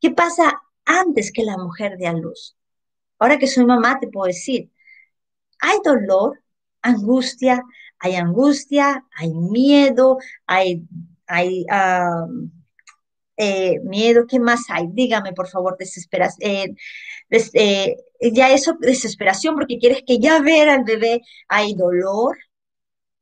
¿Qué 0.00 0.10
pasa 0.10 0.62
antes 0.86 1.30
que 1.30 1.44
la 1.44 1.58
mujer 1.58 1.98
dé 1.98 2.06
a 2.06 2.14
luz? 2.14 2.56
Ahora 3.22 3.38
que 3.38 3.46
soy 3.46 3.64
mamá, 3.64 4.00
te 4.00 4.08
puedo 4.08 4.26
decir, 4.26 4.72
hay 5.60 5.78
dolor, 5.84 6.42
angustia, 6.82 7.62
hay 8.00 8.16
angustia, 8.16 9.06
hay 9.14 9.32
miedo, 9.32 10.18
hay, 10.44 10.82
hay 11.28 11.64
eh, 13.36 13.78
miedo, 13.84 14.26
¿qué 14.28 14.40
más 14.40 14.64
hay? 14.70 14.88
Dígame, 14.90 15.32
por 15.34 15.48
favor, 15.48 15.76
desesperación. 15.78 16.76
Eh, 17.30 17.96
ya 18.32 18.52
eso, 18.52 18.76
desesperación, 18.80 19.54
porque 19.54 19.78
quieres 19.78 20.02
que 20.04 20.18
ya 20.18 20.40
ver 20.40 20.68
al 20.68 20.82
bebé, 20.82 21.22
hay 21.46 21.74
dolor, 21.74 22.36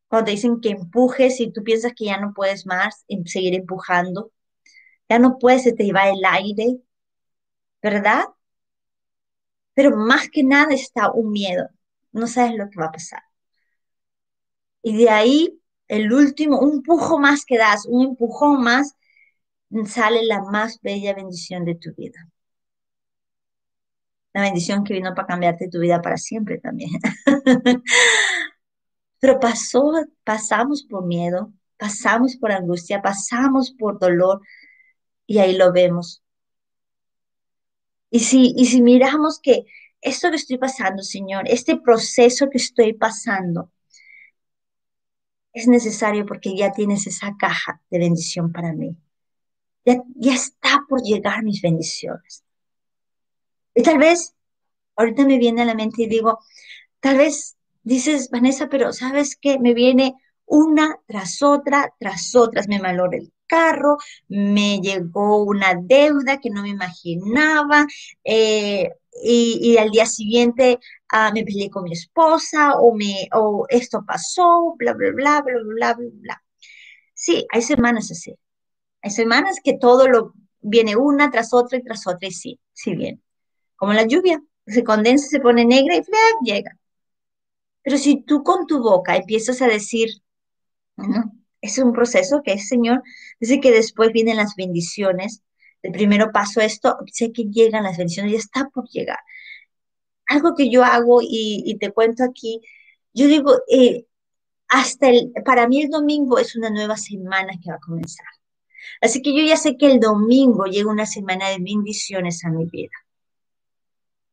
cuando 0.09 0.27
te 0.27 0.31
dicen 0.33 0.63
que 0.63 0.71
empujes 0.71 1.41
y 1.41 1.53
tú 1.53 1.63
piensas 1.63 1.93
que 1.95 2.07
ya 2.07 2.19
no 2.19 2.33
puedes 2.35 2.65
más 2.65 3.05
seguir 3.27 3.55
empujando, 3.55 4.33
ya 5.11 5.19
no 5.19 5.37
puedes, 5.39 5.65
se 5.65 5.75
te 5.75 5.93
va 5.93 6.09
el 6.09 6.25
aire, 6.25 6.79
¿verdad? 7.83 8.25
Pero 9.75 9.97
más 9.97 10.29
que 10.31 10.43
nada 10.45 10.75
está 10.75 11.11
un 11.13 11.33
miedo. 11.33 11.69
No 12.13 12.27
sabes 12.27 12.55
lo 12.57 12.69
que 12.71 12.81
va 12.81 12.87
a 12.87 12.93
pasar. 12.93 13.23
Y 14.83 14.97
de 14.97 15.11
ahí, 15.11 15.61
el 15.89 16.13
último, 16.13 16.59
un 16.61 16.75
empujo 16.75 17.19
más 17.19 17.45
que 17.45 17.59
das, 17.59 17.87
un 17.87 18.09
empujón 18.09 18.63
más, 18.63 18.97
sale 19.87 20.25
la 20.25 20.43
más 20.43 20.81
bella 20.83 21.15
bendición 21.15 21.65
de 21.65 21.75
tu 21.77 21.95
vida. 21.95 22.29
La 24.33 24.43
bendición 24.43 24.85
que 24.85 24.95
vino 24.95 25.15
para 25.15 25.27
cambiarte 25.27 25.69
tu 25.69 25.81
vida 25.81 26.01
para 26.01 26.17
siempre 26.17 26.59
también. 26.59 26.91
Pero 29.21 29.41
pasó, 29.41 29.93
pasamos 30.25 30.85
por 30.85 31.05
miedo, 31.05 31.53
pasamos 31.77 32.37
por 32.37 32.53
angustia, 32.53 33.03
pasamos 33.03 33.73
por 33.73 33.99
dolor 33.99 34.41
y 35.27 35.39
ahí 35.39 35.57
lo 35.57 35.73
vemos. 35.73 36.23
Y 38.11 38.21
si, 38.21 38.55
y 38.57 38.67
si 38.67 38.83
miramos 38.83 39.41
que 39.41 39.65
esto 40.01 40.31
que 40.31 40.37
estoy 40.37 40.59
pasando, 40.59 41.03
Señor, 41.03 41.45
este 41.49 41.77
proceso 41.77 42.49
que 42.51 42.59
estoy 42.59 42.93
pasando, 42.95 43.71
es 45.53 45.67
necesario 45.69 46.27
porque 46.27 46.57
ya 46.57 46.73
tienes 46.73 47.07
esa 47.07 47.37
caja 47.39 47.81
de 47.91 47.99
bendición 47.99 48.53
para 48.53 48.73
mí. 48.73 48.97
Ya, 49.85 50.03
ya 50.17 50.35
está 50.35 50.85
por 50.89 51.03
llegar 51.03 51.43
mis 51.43 51.63
bendiciones. 51.63 52.45
Y 53.75 53.83
tal 53.83 53.99
vez, 53.99 54.35
ahorita 54.97 55.27
me 55.27 55.39
viene 55.39 55.63
a 55.63 55.65
la 55.65 55.75
mente 55.75 56.03
y 56.03 56.09
digo, 56.09 56.41
tal 57.01 57.19
vez 57.19 57.57
dices, 57.83 58.31
Vanessa, 58.31 58.69
pero 58.69 58.93
¿sabes 58.93 59.37
qué? 59.37 59.59
Me 59.59 59.75
viene 59.75 60.15
una 60.51 60.99
tras 61.07 61.43
otra, 61.43 61.95
tras 61.99 62.35
otras. 62.35 62.69
Me 62.69 62.81
maloré 62.81 63.19
el 63.19 63.33
carro, 63.47 63.99
me 64.29 64.81
llegó 64.81 65.45
una 65.45 65.75
deuda 65.75 66.39
que 66.39 66.51
no 66.51 66.63
me 66.63 66.71
imaginaba, 66.71 67.87
eh, 68.25 68.91
y, 69.23 69.77
al 69.77 69.91
día 69.91 70.07
siguiente 70.07 70.79
ah, 71.09 71.33
me 71.35 71.45
peleé 71.45 71.71
con 71.71 71.85
mi 71.85 71.93
esposa, 71.93 72.75
o, 72.75 72.95
me, 72.95 73.29
o 73.35 73.67
esto 73.69 74.05
pasó, 74.07 74.75
bla, 74.79 74.93
bla, 74.95 75.11
bla, 75.13 75.43
bla, 75.43 75.55
bla, 75.63 75.95
bla, 75.95 76.09
bla. 76.13 76.43
Sí, 77.15 77.47
hay 77.53 77.63
semanas 77.63 78.11
así. 78.11 78.35
Hay 79.03 79.11
semanas 79.11 79.57
que 79.63 79.79
todo 79.79 80.09
lo 80.09 80.35
viene 80.61 80.97
una 80.97 81.31
tras 81.31 81.53
otra 81.55 81.79
y 81.79 81.83
tras 81.83 82.07
otra, 82.07 82.29
y 82.29 82.33
sí, 82.33 82.61
sí 82.73 82.95
viene. 82.95 83.21
Como 83.77 83.93
la 83.95 84.07
lluvia, 84.07 84.43
se 84.67 84.85
condensa, 84.85 85.27
se 85.29 85.41
pone 85.41 85.65
negra 85.65 85.97
y 85.97 86.03
llega. 86.45 86.77
Pero 87.83 87.99
si 87.99 88.23
tú 88.23 88.43
con 88.43 88.67
tu 88.67 88.81
boca 88.83 89.17
empiezas 89.17 89.63
a 89.63 89.67
decir, 89.67 90.11
es 91.61 91.79
un 91.79 91.93
proceso 91.93 92.43
que 92.43 92.53
es, 92.53 92.69
Señor, 92.69 93.03
dice 93.39 93.61
que 93.61 93.71
después 93.71 94.13
vienen 94.13 94.37
las 94.37 94.55
bendiciones. 94.57 95.43
El 95.83 95.93
primero 95.93 96.31
paso 96.33 96.61
esto, 96.61 96.97
sé 97.13 97.33
que 97.33 97.45
llegan 97.45 97.85
las 97.85 97.97
bendiciones, 97.99 98.33
ya 98.33 98.39
está 98.39 98.69
por 98.69 98.89
llegar. 98.89 99.19
Algo 100.27 100.55
que 100.55 100.71
yo 100.71 100.85
hago 100.85 101.21
y, 101.23 101.77
te 101.81 101.91
cuento 101.93 102.25
aquí, 102.25 102.61
yo 103.13 103.27
digo, 103.27 103.53
eh, 103.69 104.07
hasta 104.69 105.09
el, 105.09 105.33
para 105.45 105.67
mí 105.69 105.83
el 105.83 105.91
domingo 105.91 106.39
es 106.39 106.55
una 106.57 106.71
nueva 106.71 106.97
semana 106.97 107.53
que 107.63 107.71
va 107.71 107.77
a 107.77 107.81
comenzar. 107.81 108.27
Así 109.01 109.23
que 109.23 109.35
yo 109.35 109.45
ya 109.45 109.57
sé 109.57 109.77
que 109.77 109.87
el 109.87 110.01
domingo 110.01 110.65
llega 110.65 110.91
una 110.91 111.07
semana 111.07 111.49
de 111.49 111.59
bendiciones 111.59 112.45
a 112.45 112.51
mi 112.51 112.67
vida. 112.67 112.93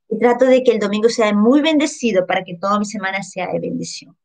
Y 0.10 0.20
trato 0.20 0.46
de 0.46 0.64
que 0.64 0.72
el 0.72 0.80
domingo 0.80 1.10
sea 1.10 1.34
muy 1.34 1.62
bendecido 1.62 2.26
para 2.26 2.44
que 2.44 2.56
toda 2.56 2.80
mi 2.80 2.86
semana 2.86 3.24
sea 3.24 3.52
de 3.52 3.60
bendición. 3.60 4.16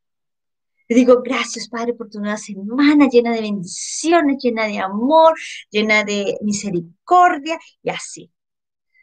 Le 0.92 0.98
digo, 0.98 1.22
gracias 1.22 1.70
Padre 1.70 1.94
por 1.94 2.10
tu 2.10 2.20
nueva 2.20 2.36
semana 2.36 3.08
llena 3.08 3.32
de 3.32 3.40
bendiciones, 3.40 4.36
llena 4.42 4.66
de 4.66 4.78
amor, 4.78 5.32
llena 5.70 6.04
de 6.04 6.36
misericordia 6.42 7.58
y 7.82 7.88
así. 7.88 8.30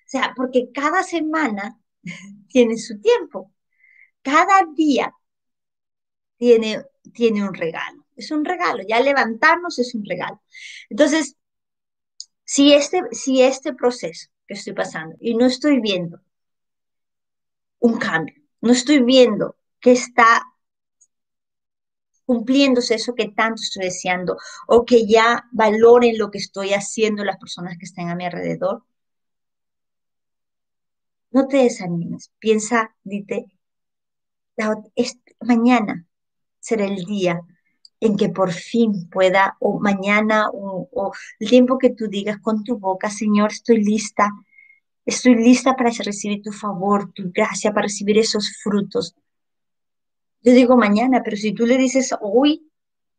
O 0.06 0.10
sea, 0.10 0.34
porque 0.36 0.70
cada 0.72 1.02
semana 1.02 1.80
tiene 2.48 2.78
su 2.78 3.02
tiempo. 3.02 3.52
Cada 4.22 4.68
día 4.76 5.12
tiene, 6.38 6.84
tiene 7.12 7.44
un 7.44 7.56
regalo. 7.56 8.06
Es 8.16 8.30
un 8.30 8.46
regalo. 8.46 8.84
Ya 8.88 9.00
levantarnos 9.00 9.80
es 9.80 9.96
un 9.96 10.06
regalo. 10.06 10.40
Entonces, 10.92 11.38
si 12.44 12.72
este, 12.72 13.02
si 13.14 13.42
este 13.42 13.74
proceso 13.74 14.30
que 14.48 14.54
estoy 14.54 14.74
pasando 14.74 15.16
y 15.20 15.34
no 15.34 15.48
estoy 15.48 15.80
viendo 15.82 16.22
un 17.80 17.98
cambio, 17.98 18.36
no 18.62 18.74
estoy 18.74 19.02
viendo 19.02 19.56
que 19.80 19.94
está 19.94 20.46
cumpliéndose 22.30 22.94
eso 22.94 23.16
que 23.16 23.30
tanto 23.30 23.60
estoy 23.64 23.86
deseando 23.86 24.38
o 24.68 24.86
que 24.86 25.08
ya 25.08 25.28
valoren 25.52 26.16
lo 26.20 26.30
que 26.30 26.38
estoy 26.38 26.74
haciendo 26.74 27.24
las 27.24 27.38
personas 27.38 27.76
que 27.80 27.86
están 27.86 28.10
a 28.10 28.16
mi 28.16 28.24
alrededor. 28.24 28.84
No 31.32 31.48
te 31.48 31.58
desanimes, 31.58 32.32
piensa, 32.38 32.96
dite, 33.04 33.48
mañana 35.42 36.06
será 36.60 36.86
el 36.86 37.04
día 37.06 37.42
en 38.00 38.16
que 38.16 38.30
por 38.30 38.52
fin 38.52 39.10
pueda, 39.10 39.58
o 39.60 39.80
mañana, 39.80 40.50
o, 40.54 40.88
o, 40.92 41.12
el 41.40 41.50
tiempo 41.50 41.80
que 41.80 41.90
tú 41.90 42.08
digas 42.08 42.38
con 42.42 42.64
tu 42.64 42.78
boca, 42.78 43.10
Señor, 43.10 43.52
estoy 43.52 43.84
lista, 43.84 44.30
estoy 45.04 45.34
lista 45.34 45.76
para 45.76 45.90
recibir 45.90 46.44
tu 46.44 46.52
favor, 46.52 47.12
tu 47.12 47.32
gracia, 47.34 47.74
para 47.74 47.88
recibir 47.88 48.20
esos 48.20 48.56
frutos. 48.62 49.16
Yo 50.42 50.54
digo 50.54 50.78
mañana, 50.78 51.22
pero 51.24 51.38
si 51.38 51.54
tú 51.54 51.66
le 51.66 51.78
dices 51.78 52.14
hoy, 52.22 52.70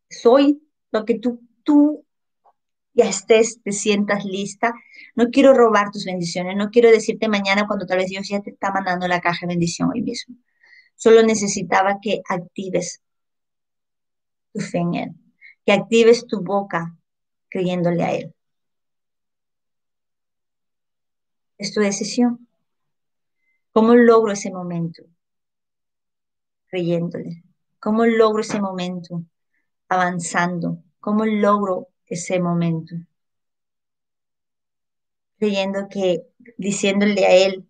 soy 0.08 0.62
lo 0.90 1.04
que 1.04 1.18
tú, 1.18 1.42
tú 1.64 2.04
ya 2.94 3.08
estés, 3.08 3.62
te 3.62 3.72
sientas 3.72 4.24
lista, 4.24 4.74
no 5.14 5.30
quiero 5.30 5.54
robar 5.54 5.90
tus 5.90 6.04
bendiciones, 6.04 6.56
no 6.56 6.70
quiero 6.70 6.90
decirte 6.90 7.28
mañana 7.28 7.66
cuando 7.66 7.86
tal 7.86 7.98
vez 7.98 8.08
Dios 8.08 8.28
ya 8.28 8.40
te 8.40 8.50
está 8.50 8.72
mandando 8.72 9.06
la 9.08 9.20
caja 9.20 9.46
de 9.46 9.52
bendición 9.52 9.90
hoy 9.92 10.02
mismo. 10.02 10.36
Solo 10.96 11.22
necesitaba 11.22 11.98
que 12.02 12.20
actives 12.28 13.00
tu 14.52 14.60
fe 14.60 14.78
en 14.78 14.94
Él, 14.94 15.10
que 15.64 15.72
actives 15.72 16.26
tu 16.26 16.42
boca 16.42 16.96
creyéndole 17.48 18.02
a 18.02 18.12
Él. 18.14 18.34
Es 21.58 21.72
tu 21.72 21.80
decisión. 21.80 22.48
¿Cómo 23.72 23.94
logro 23.94 24.32
ese 24.32 24.50
momento? 24.50 25.04
Creyéndole? 26.70 27.42
¿Cómo 27.80 28.06
logro 28.06 28.40
ese 28.42 28.60
momento 28.60 29.24
avanzando? 29.88 30.82
¿Cómo 31.00 31.26
logro 31.26 31.88
ese 32.06 32.40
momento? 32.40 32.96
Creyendo 35.38 35.88
que, 35.88 36.22
diciéndole 36.56 37.26
a 37.26 37.34
Él, 37.34 37.66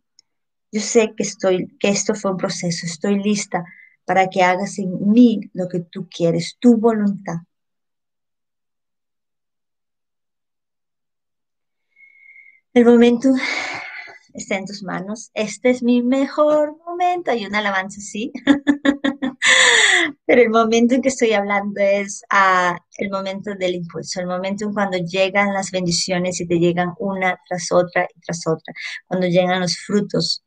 yo 0.73 0.81
sé 0.81 1.15
que 1.17 1.25
estoy, 1.25 1.77
que 1.81 1.89
esto 1.91 2.15
fue 2.15 2.33
un 2.33 2.39
proceso, 2.39 2.87
estoy 2.87 3.23
lista 3.23 3.65
para 4.07 4.29
que 4.29 4.43
hagas 4.43 4.79
en 4.79 5.11
mí 5.11 5.41
lo 5.55 5.69
que 5.69 5.81
tú 5.81 6.09
quieres, 6.11 6.57
tu 6.61 6.77
voluntad. 6.79 7.39
El 12.75 12.85
momento 12.85 13.29
está 14.35 14.57
en 14.57 14.67
tus 14.67 14.83
manos. 14.83 15.31
Este 15.35 15.71
es 15.71 15.83
mi 15.83 16.03
mejor 16.03 16.77
momento. 16.87 17.31
Hay 17.31 17.45
una 17.47 17.59
alabanza 17.59 17.99
así. 18.01 18.33
Pero 20.27 20.43
el 20.43 20.51
momento 20.51 20.95
en 20.95 21.03
que 21.03 21.09
estoy 21.09 21.33
hablando 21.33 21.81
es 21.81 22.23
ah, 22.31 22.79
el 22.99 23.11
momento 23.11 23.55
del 23.55 23.75
impulso, 23.75 24.21
el 24.21 24.27
momento 24.27 24.65
en 24.67 24.75
cuando 24.75 24.99
llegan 24.99 25.53
las 25.53 25.71
bendiciones 25.71 26.41
y 26.41 26.47
te 26.47 26.59
llegan 26.59 26.95
una 26.99 27.39
tras 27.49 27.73
otra 27.73 28.07
y 28.15 28.21
tras 28.21 28.47
otra, 28.47 28.75
cuando 29.07 29.27
llegan 29.27 29.61
los 29.61 29.77
frutos 29.79 30.45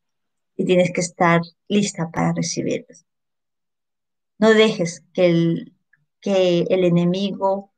y 0.56 0.66
tienes 0.66 0.92
que 0.94 1.02
estar 1.02 1.42
lista 1.68 2.10
para 2.12 2.34
recibirlos. 2.34 3.06
No 4.40 4.54
dejes 4.54 5.04
que 5.14 5.26
el, 5.28 5.74
que 6.22 6.66
el 6.70 6.84
enemigo 6.84 7.72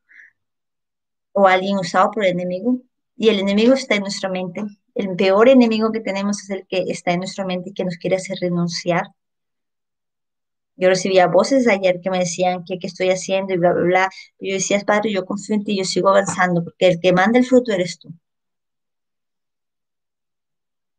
o 1.33 1.47
alguien 1.47 1.77
usado 1.77 2.11
por 2.11 2.23
el 2.23 2.31
enemigo, 2.31 2.81
y 3.17 3.29
el 3.29 3.39
enemigo 3.39 3.73
está 3.73 3.95
en 3.95 4.01
nuestra 4.01 4.29
mente, 4.29 4.63
el 4.95 5.15
peor 5.15 5.49
enemigo 5.49 5.91
que 5.91 5.99
tenemos 5.99 6.41
es 6.43 6.49
el 6.49 6.65
que 6.67 6.85
está 6.87 7.11
en 7.11 7.19
nuestra 7.19 7.45
mente 7.45 7.69
y 7.69 7.73
que 7.73 7.83
nos 7.83 7.97
quiere 7.97 8.15
hacer 8.15 8.37
renunciar. 8.39 9.03
Yo 10.77 10.89
recibía 10.89 11.27
voces 11.27 11.67
ayer 11.67 12.01
que 12.01 12.09
me 12.09 12.19
decían 12.19 12.63
que 12.65 12.79
qué 12.79 12.87
estoy 12.87 13.09
haciendo 13.09 13.53
y 13.53 13.57
bla, 13.57 13.73
bla, 13.73 13.83
bla. 13.83 14.09
yo 14.39 14.53
decía, 14.53 14.79
Padre, 14.81 15.11
yo 15.11 15.25
confío 15.25 15.55
en 15.55 15.63
ti, 15.63 15.77
yo 15.77 15.85
sigo 15.85 16.09
avanzando, 16.09 16.63
porque 16.63 16.87
el 16.87 16.99
que 16.99 17.13
manda 17.13 17.39
el 17.39 17.45
fruto 17.45 17.71
eres 17.71 17.99
tú. 17.99 18.09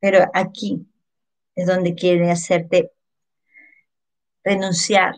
Pero 0.00 0.30
aquí 0.34 0.86
es 1.54 1.66
donde 1.66 1.94
quiere 1.94 2.30
hacerte 2.30 2.92
renunciar 4.44 5.16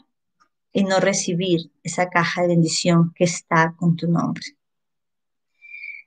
y 0.73 0.85
no 0.85 1.01
recibir 1.01 1.71
esa 1.83 2.09
caja 2.09 2.43
de 2.43 2.49
bendición 2.49 3.13
que 3.15 3.25
está 3.25 3.75
con 3.77 3.97
tu 3.97 4.09
nombre. 4.09 4.45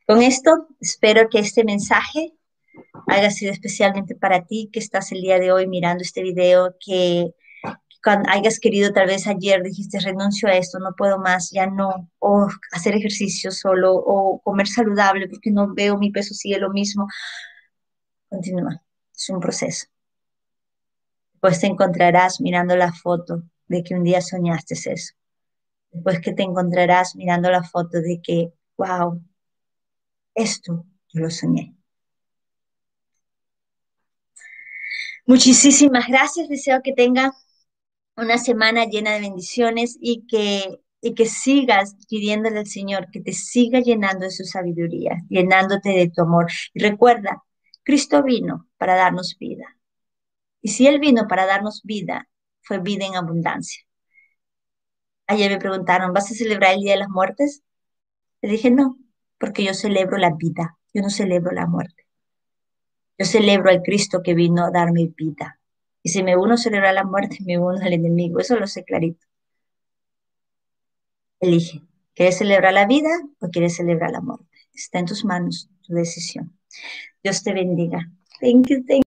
Con 0.08 0.22
esto, 0.22 0.68
espero 0.80 1.30
que 1.30 1.40
este 1.40 1.64
mensaje 1.64 2.34
haya 3.08 3.30
sido 3.32 3.52
especialmente 3.52 4.16
para 4.16 4.46
ti 4.46 4.70
que 4.72 4.80
estás 4.80 5.12
el 5.12 5.22
día 5.22 5.40
de 5.40 5.52
hoy 5.52 5.68
mirando 5.68 6.02
este 6.04 6.22
video, 6.24 6.76
que 6.80 7.34
cuando 8.04 8.30
hayas 8.30 8.60
querido 8.60 8.92
tal 8.94 9.08
vez 9.08 9.28
ayer 9.28 9.62
dijiste 9.62 10.00
renuncio 10.00 10.50
a 10.50 10.54
esto, 10.54 10.80
no 10.80 10.94
puedo 10.96 11.20
más, 11.20 11.52
ya 11.52 11.68
no, 11.68 12.10
o 12.20 12.48
hacer 12.72 12.96
ejercicio 12.96 13.52
solo, 13.52 13.94
o 13.94 14.42
comer 14.42 14.68
saludable 14.68 15.28
porque 15.28 15.52
no 15.52 15.74
veo 15.74 15.98
mi 15.98 16.12
peso 16.12 16.34
sigue 16.34 16.58
lo 16.58 16.72
mismo. 16.72 17.08
Continúa, 18.30 18.82
es 19.16 19.30
un 19.30 19.40
proceso. 19.40 19.88
Después 21.34 21.60
te 21.60 21.68
encontrarás 21.68 22.42
mirando 22.42 22.76
la 22.76 22.92
foto 22.92 23.44
de 23.68 23.84
que 23.84 23.96
un 23.96 24.04
día 24.04 24.22
soñaste 24.22 24.74
eso. 24.74 25.14
Después 25.92 26.22
que 26.22 26.34
te 26.34 26.44
encontrarás 26.44 27.16
mirando 27.16 27.52
la 27.52 27.64
foto 27.64 28.00
de 28.00 28.20
que, 28.22 28.54
wow, 28.78 29.22
esto 30.34 30.86
yo 31.10 31.22
lo 31.22 31.30
soñé. 31.30 31.76
Muchísimas 35.26 36.08
gracias. 36.08 36.50
Deseo 36.50 36.82
que 36.82 36.94
tenga 36.94 37.34
una 38.16 38.38
semana 38.38 38.86
llena 38.86 39.14
de 39.14 39.22
bendiciones 39.22 39.98
y 40.00 40.26
que, 40.28 40.80
y 41.02 41.14
que 41.16 41.26
sigas 41.26 41.96
pidiéndole 42.10 42.60
al 42.60 42.68
Señor 42.68 43.10
que 43.12 43.22
te 43.22 43.34
siga 43.34 43.80
llenando 43.80 44.26
de 44.26 44.32
su 44.32 44.44
sabiduría, 44.44 45.18
llenándote 45.30 45.90
de 45.90 46.10
tu 46.10 46.22
amor. 46.24 46.48
Y 46.74 46.82
recuerda, 46.82 47.44
Cristo 47.84 48.24
vino 48.24 48.68
para 48.78 48.96
darnos 48.96 49.38
vida. 49.40 49.66
Y 50.62 50.70
si 50.70 50.88
Él 50.88 51.00
vino 51.00 51.28
para 51.28 51.46
darnos 51.46 51.82
vida, 51.84 52.28
fue 52.62 52.80
vida 52.80 53.06
en 53.06 53.16
abundancia. 53.16 53.84
Ayer 55.28 55.52
me 55.52 55.60
preguntaron, 55.60 56.14
¿vas 56.14 56.30
a 56.32 56.36
celebrar 56.36 56.74
el 56.74 56.82
Día 56.82 56.94
de 56.94 57.00
las 57.00 57.10
Muertes? 57.10 57.64
Le 58.42 58.50
dije, 58.52 58.70
no, 58.70 58.98
porque 59.40 59.64
yo 59.64 59.74
celebro 59.74 60.18
la 60.18 60.32
vida, 60.36 60.78
yo 60.94 61.02
no 61.02 61.10
celebro 61.10 61.52
la 61.52 61.68
muerte. 61.68 62.06
Yo 63.18 63.26
celebro 63.26 63.70
al 63.70 63.82
Cristo 63.82 64.22
que 64.24 64.34
vino 64.34 64.66
a 64.66 64.72
darme 64.72 65.12
vida. 65.16 65.61
Y 66.04 66.10
si 66.10 66.24
me 66.24 66.36
uno 66.36 66.56
a 66.56 66.58
celebrar 66.58 66.94
la 66.94 67.04
muerte, 67.04 67.38
me 67.46 67.58
uno 67.58 67.78
al 67.82 67.94
enemigo. 67.94 68.40
Eso 68.40 68.58
lo 68.58 68.68
sé 68.68 68.84
clarito. 68.84 69.26
Elige. 71.40 71.82
¿Quieres 72.14 72.38
celebrar 72.38 72.74
la 72.74 72.86
vida 72.86 73.10
o 73.40 73.50
quieres 73.50 73.76
celebrar 73.76 74.12
la 74.12 74.22
muerte? 74.22 74.46
Está 74.74 75.00
en 75.00 75.06
tus 75.06 75.26
manos 75.26 75.70
tu 75.82 75.94
decisión. 75.94 76.58
Dios 77.24 77.44
te 77.44 77.54
bendiga. 77.54 78.10
Thank 78.40 78.68
you, 78.68 78.84
thank 78.86 79.00